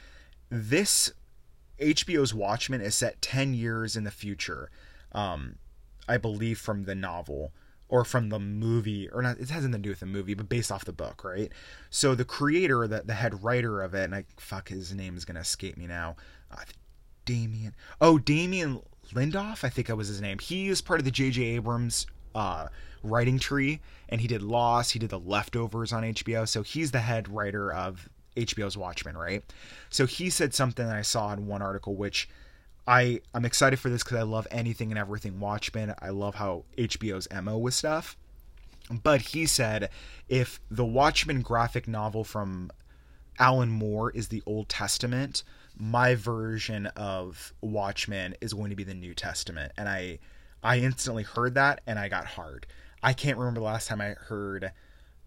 This 0.50 1.12
HBO's 1.80 2.34
Watchmen 2.34 2.80
is 2.80 2.94
set 2.94 3.22
10 3.22 3.54
years 3.54 3.96
in 3.96 4.04
the 4.04 4.10
future. 4.10 4.70
Um, 5.12 5.56
I 6.08 6.18
believe 6.18 6.58
from 6.58 6.84
the 6.84 6.94
novel 6.94 7.52
or 7.94 8.04
from 8.04 8.28
the 8.28 8.40
movie, 8.40 9.08
or 9.10 9.22
not, 9.22 9.38
it 9.38 9.50
has 9.50 9.62
nothing 9.62 9.70
to 9.70 9.78
do 9.78 9.90
with 9.90 10.00
the 10.00 10.06
movie, 10.06 10.34
but 10.34 10.48
based 10.48 10.72
off 10.72 10.84
the 10.84 10.92
book, 10.92 11.22
right? 11.22 11.52
So 11.90 12.16
the 12.16 12.24
creator, 12.24 12.88
the, 12.88 13.02
the 13.02 13.14
head 13.14 13.44
writer 13.44 13.82
of 13.82 13.94
it, 13.94 14.02
and 14.02 14.16
I 14.16 14.24
fuck 14.36 14.68
his 14.68 14.92
name 14.92 15.16
is 15.16 15.24
gonna 15.24 15.38
escape 15.38 15.76
me 15.76 15.86
now. 15.86 16.16
Uh, 16.50 16.64
Damien. 17.24 17.72
Oh, 18.00 18.18
Damien 18.18 18.80
Lindoff, 19.12 19.62
I 19.62 19.68
think 19.68 19.86
that 19.86 19.94
was 19.94 20.08
his 20.08 20.20
name. 20.20 20.40
He 20.40 20.66
is 20.66 20.80
part 20.82 20.98
of 20.98 21.04
the 21.04 21.12
J.J. 21.12 21.40
Abrams 21.40 22.08
uh, 22.34 22.66
writing 23.04 23.38
tree, 23.38 23.80
and 24.08 24.20
he 24.20 24.26
did 24.26 24.42
Lost, 24.42 24.90
he 24.90 24.98
did 24.98 25.10
The 25.10 25.20
Leftovers 25.20 25.92
on 25.92 26.02
HBO. 26.02 26.48
So 26.48 26.64
he's 26.64 26.90
the 26.90 26.98
head 26.98 27.28
writer 27.28 27.72
of 27.72 28.08
HBO's 28.36 28.76
Watchmen, 28.76 29.16
right? 29.16 29.44
So 29.88 30.04
he 30.04 30.30
said 30.30 30.52
something 30.52 30.84
that 30.84 30.96
I 30.96 31.02
saw 31.02 31.32
in 31.32 31.46
one 31.46 31.62
article, 31.62 31.94
which 31.94 32.28
I 32.86 33.20
I'm 33.32 33.44
excited 33.44 33.78
for 33.78 33.88
this 33.88 34.02
because 34.02 34.18
I 34.18 34.22
love 34.22 34.46
anything 34.50 34.90
and 34.90 34.98
everything 34.98 35.40
Watchmen. 35.40 35.94
I 36.00 36.10
love 36.10 36.34
how 36.34 36.64
HBO's 36.76 37.28
mo 37.42 37.58
with 37.58 37.74
stuff. 37.74 38.16
But 39.02 39.22
he 39.22 39.46
said 39.46 39.90
if 40.28 40.60
the 40.70 40.84
Watchmen 40.84 41.40
graphic 41.40 41.88
novel 41.88 42.24
from 42.24 42.70
Alan 43.38 43.70
Moore 43.70 44.10
is 44.10 44.28
the 44.28 44.42
Old 44.46 44.68
Testament, 44.68 45.42
my 45.76 46.14
version 46.14 46.86
of 46.88 47.52
Watchmen 47.60 48.36
is 48.40 48.52
going 48.52 48.70
to 48.70 48.76
be 48.76 48.84
the 48.84 48.94
New 48.94 49.14
Testament, 49.14 49.72
and 49.76 49.88
I 49.88 50.18
I 50.62 50.78
instantly 50.78 51.22
heard 51.24 51.54
that 51.54 51.80
and 51.86 51.98
I 51.98 52.08
got 52.08 52.26
hard. 52.26 52.66
I 53.02 53.12
can't 53.12 53.36
remember 53.36 53.60
the 53.60 53.66
last 53.66 53.88
time 53.88 54.00
I 54.00 54.14
heard 54.14 54.72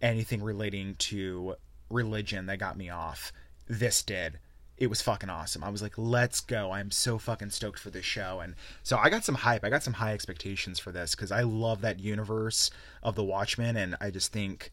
anything 0.01 0.41
relating 0.41 0.95
to 0.95 1.55
religion 1.89 2.47
that 2.47 2.57
got 2.57 2.77
me 2.77 2.89
off. 2.89 3.31
This 3.67 4.01
did 4.01 4.39
it 4.77 4.87
was 4.87 5.01
fucking 5.01 5.29
awesome. 5.29 5.63
I 5.63 5.69
was 5.69 5.81
like, 5.81 5.97
let's 5.97 6.39
go. 6.39 6.71
I'm 6.71 6.91
so 6.91 7.17
fucking 7.17 7.49
stoked 7.49 7.79
for 7.79 7.89
this 7.89 8.05
show. 8.05 8.39
And 8.41 8.55
so 8.83 8.97
I 8.97 9.09
got 9.09 9.23
some 9.23 9.35
hype. 9.35 9.65
I 9.65 9.69
got 9.69 9.83
some 9.83 9.93
high 9.93 10.13
expectations 10.13 10.77
for 10.77 10.91
this 10.91 11.15
because 11.15 11.31
I 11.31 11.41
love 11.41 11.81
that 11.81 11.99
universe 11.99 12.69
of 13.01 13.15
the 13.15 13.23
Watchmen. 13.23 13.75
And 13.75 13.95
I 13.99 14.11
just 14.11 14.31
think, 14.31 14.71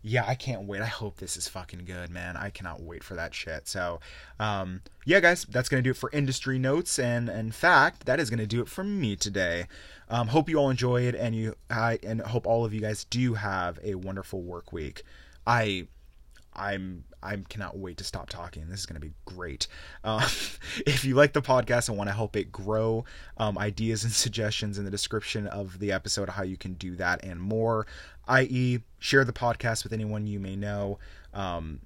yeah, 0.00 0.24
I 0.26 0.34
can't 0.36 0.62
wait. 0.62 0.80
I 0.80 0.86
hope 0.86 1.18
this 1.18 1.36
is 1.36 1.48
fucking 1.48 1.84
good, 1.84 2.08
man. 2.08 2.36
I 2.36 2.48
cannot 2.48 2.82
wait 2.82 3.04
for 3.04 3.14
that 3.14 3.34
shit. 3.34 3.68
So, 3.68 4.00
um, 4.40 4.80
yeah, 5.04 5.20
guys, 5.20 5.44
that's 5.44 5.68
going 5.68 5.82
to 5.82 5.86
do 5.86 5.90
it 5.92 5.98
for 5.98 6.10
industry 6.12 6.58
notes. 6.58 6.98
And 6.98 7.28
in 7.28 7.52
fact, 7.52 8.06
that 8.06 8.18
is 8.18 8.30
going 8.30 8.40
to 8.40 8.46
do 8.46 8.62
it 8.62 8.68
for 8.68 8.82
me 8.82 9.16
today. 9.16 9.66
Um, 10.08 10.28
hope 10.28 10.48
you 10.48 10.56
all 10.56 10.70
enjoy 10.70 11.02
it 11.02 11.14
and 11.14 11.34
you, 11.34 11.56
I, 11.68 11.98
and 12.02 12.22
hope 12.22 12.46
all 12.46 12.64
of 12.64 12.72
you 12.72 12.80
guys 12.80 13.04
do 13.04 13.34
have 13.34 13.78
a 13.84 13.96
wonderful 13.96 14.40
work 14.40 14.72
week. 14.72 15.02
I, 15.46 15.88
I'm 16.54 17.04
I 17.22 17.36
cannot 17.48 17.78
wait 17.78 17.96
to 17.98 18.04
stop 18.04 18.28
talking. 18.28 18.68
This 18.68 18.80
is 18.80 18.86
going 18.86 19.00
to 19.00 19.06
be 19.06 19.14
great. 19.24 19.66
Uh, 20.02 20.28
if 20.86 21.04
you 21.04 21.14
like 21.14 21.32
the 21.32 21.42
podcast 21.42 21.88
and 21.88 21.96
want 21.96 22.08
to 22.08 22.14
help 22.14 22.36
it 22.36 22.52
grow, 22.52 23.04
um, 23.36 23.58
ideas 23.58 24.04
and 24.04 24.12
suggestions 24.12 24.78
in 24.78 24.84
the 24.84 24.90
description 24.90 25.46
of 25.46 25.78
the 25.78 25.92
episode 25.92 26.28
how 26.28 26.42
you 26.42 26.56
can 26.56 26.74
do 26.74 26.96
that 26.96 27.24
and 27.24 27.40
more, 27.40 27.86
i.e., 28.28 28.80
share 28.98 29.24
the 29.24 29.32
podcast 29.32 29.84
with 29.84 29.92
anyone 29.92 30.26
you 30.26 30.40
may 30.40 30.56
know. 30.56 30.98
Um, 31.34 31.80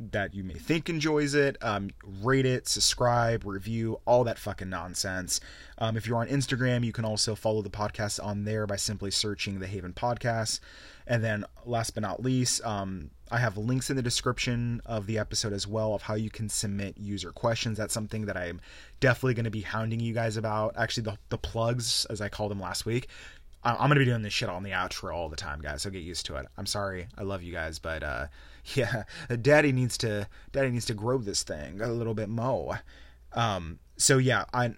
that 0.00 0.34
you 0.34 0.42
may 0.42 0.54
think 0.54 0.88
enjoys 0.88 1.34
it. 1.34 1.56
Um, 1.62 1.90
rate 2.20 2.46
it, 2.46 2.68
subscribe, 2.68 3.44
review, 3.44 4.00
all 4.06 4.24
that 4.24 4.38
fucking 4.38 4.68
nonsense. 4.68 5.40
Um, 5.78 5.96
if 5.96 6.06
you're 6.06 6.18
on 6.18 6.28
Instagram, 6.28 6.84
you 6.84 6.92
can 6.92 7.04
also 7.04 7.34
follow 7.34 7.62
the 7.62 7.70
podcast 7.70 8.22
on 8.22 8.44
there 8.44 8.66
by 8.66 8.76
simply 8.76 9.10
searching 9.10 9.60
the 9.60 9.66
Haven 9.66 9.92
Podcast. 9.92 10.60
And 11.06 11.22
then, 11.22 11.44
last 11.64 11.94
but 11.94 12.02
not 12.02 12.22
least, 12.22 12.64
um, 12.64 13.10
I 13.30 13.38
have 13.38 13.56
links 13.56 13.90
in 13.90 13.96
the 13.96 14.02
description 14.02 14.80
of 14.84 15.06
the 15.06 15.18
episode 15.18 15.52
as 15.52 15.66
well 15.66 15.94
of 15.94 16.02
how 16.02 16.14
you 16.14 16.30
can 16.30 16.48
submit 16.48 16.98
user 16.98 17.32
questions. 17.32 17.78
That's 17.78 17.94
something 17.94 18.26
that 18.26 18.36
I'm 18.36 18.60
definitely 19.00 19.34
going 19.34 19.44
to 19.44 19.50
be 19.50 19.62
hounding 19.62 20.00
you 20.00 20.12
guys 20.12 20.36
about. 20.36 20.74
Actually, 20.76 21.04
the, 21.04 21.18
the 21.30 21.38
plugs, 21.38 22.04
as 22.10 22.20
I 22.20 22.28
called 22.28 22.50
them 22.50 22.60
last 22.60 22.84
week, 22.84 23.08
I'm 23.64 23.76
going 23.76 23.90
to 23.90 23.96
be 23.96 24.04
doing 24.04 24.22
this 24.22 24.32
shit 24.34 24.50
on 24.50 24.62
the 24.62 24.72
outro 24.72 25.14
all 25.14 25.30
the 25.30 25.36
time, 25.36 25.60
guys. 25.60 25.82
So 25.82 25.90
get 25.90 26.02
used 26.02 26.26
to 26.26 26.36
it. 26.36 26.46
I'm 26.58 26.66
sorry. 26.66 27.08
I 27.16 27.22
love 27.22 27.42
you 27.42 27.52
guys, 27.52 27.78
but 27.78 28.02
uh, 28.02 28.26
yeah, 28.74 29.04
daddy 29.40 29.72
needs 29.72 29.96
to 29.98 30.28
daddy 30.52 30.70
needs 30.70 30.86
to 30.86 30.94
grow 30.94 31.18
this 31.18 31.42
thing 31.42 31.80
a 31.80 31.88
little 31.88 32.14
bit 32.14 32.28
more. 32.28 32.80
Um, 33.32 33.78
so 33.96 34.18
yeah, 34.18 34.44
I 34.52 34.74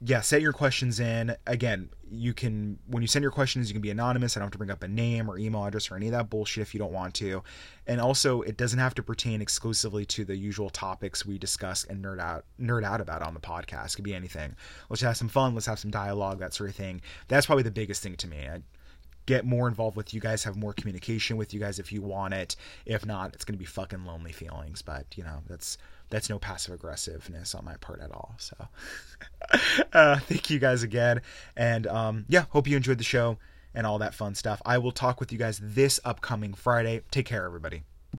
yeah, 0.00 0.20
set 0.20 0.42
your 0.42 0.52
questions 0.52 1.00
in. 1.00 1.34
Again, 1.46 1.90
you 2.10 2.32
can 2.32 2.78
when 2.86 3.02
you 3.02 3.08
send 3.08 3.22
your 3.22 3.32
questions, 3.32 3.68
you 3.68 3.74
can 3.74 3.82
be 3.82 3.90
anonymous. 3.90 4.36
I 4.36 4.40
don't 4.40 4.46
have 4.46 4.52
to 4.52 4.58
bring 4.58 4.70
up 4.70 4.82
a 4.82 4.88
name 4.88 5.28
or 5.28 5.38
email 5.38 5.64
address 5.64 5.90
or 5.90 5.96
any 5.96 6.06
of 6.06 6.12
that 6.12 6.30
bullshit 6.30 6.62
if 6.62 6.72
you 6.72 6.78
don't 6.78 6.92
want 6.92 7.14
to. 7.14 7.42
And 7.86 8.00
also, 8.00 8.42
it 8.42 8.56
doesn't 8.56 8.78
have 8.78 8.94
to 8.94 9.02
pertain 9.02 9.42
exclusively 9.42 10.04
to 10.06 10.24
the 10.24 10.36
usual 10.36 10.70
topics 10.70 11.26
we 11.26 11.36
discuss 11.36 11.84
and 11.84 12.04
nerd 12.04 12.20
out 12.20 12.44
nerd 12.60 12.84
out 12.84 13.00
about 13.00 13.22
on 13.22 13.34
the 13.34 13.40
podcast. 13.40 13.92
It 13.92 13.96
could 13.96 14.04
be 14.04 14.14
anything. 14.14 14.54
Let's 14.88 15.02
have 15.02 15.16
some 15.16 15.28
fun. 15.28 15.54
Let's 15.54 15.66
have 15.66 15.80
some 15.80 15.90
dialogue, 15.90 16.38
that 16.38 16.54
sort 16.54 16.70
of 16.70 16.76
thing. 16.76 17.00
That's 17.26 17.46
probably 17.46 17.64
the 17.64 17.70
biggest 17.72 18.02
thing 18.02 18.14
to 18.16 18.28
me. 18.28 18.48
I, 18.48 18.62
get 19.28 19.44
more 19.44 19.68
involved 19.68 19.94
with 19.94 20.14
you 20.14 20.20
guys, 20.20 20.42
have 20.42 20.56
more 20.56 20.72
communication 20.72 21.36
with 21.36 21.52
you 21.52 21.60
guys 21.60 21.78
if 21.78 21.92
you 21.92 22.00
want 22.00 22.32
it. 22.32 22.56
If 22.86 23.04
not, 23.04 23.34
it's 23.34 23.44
going 23.44 23.52
to 23.52 23.58
be 23.58 23.66
fucking 23.66 24.06
lonely 24.06 24.32
feelings. 24.32 24.80
But 24.80 25.04
you 25.16 25.22
know, 25.22 25.42
that's 25.46 25.76
that's 26.10 26.28
no 26.30 26.38
passive 26.38 26.74
aggressiveness 26.74 27.54
on 27.54 27.64
my 27.64 27.76
part 27.76 28.00
at 28.00 28.10
all. 28.12 28.34
So, 28.38 28.56
uh, 29.92 30.18
thank 30.20 30.50
you 30.50 30.58
guys 30.58 30.82
again, 30.82 31.22
and 31.56 31.86
um, 31.86 32.24
yeah, 32.28 32.44
hope 32.50 32.66
you 32.66 32.76
enjoyed 32.76 32.98
the 32.98 33.04
show 33.04 33.38
and 33.74 33.86
all 33.86 33.98
that 33.98 34.14
fun 34.14 34.34
stuff. 34.34 34.60
I 34.64 34.78
will 34.78 34.92
talk 34.92 35.20
with 35.20 35.32
you 35.32 35.38
guys 35.38 35.60
this 35.62 36.00
upcoming 36.04 36.54
Friday. 36.54 37.02
Take 37.10 37.26
care, 37.26 37.44
everybody. 37.44 37.82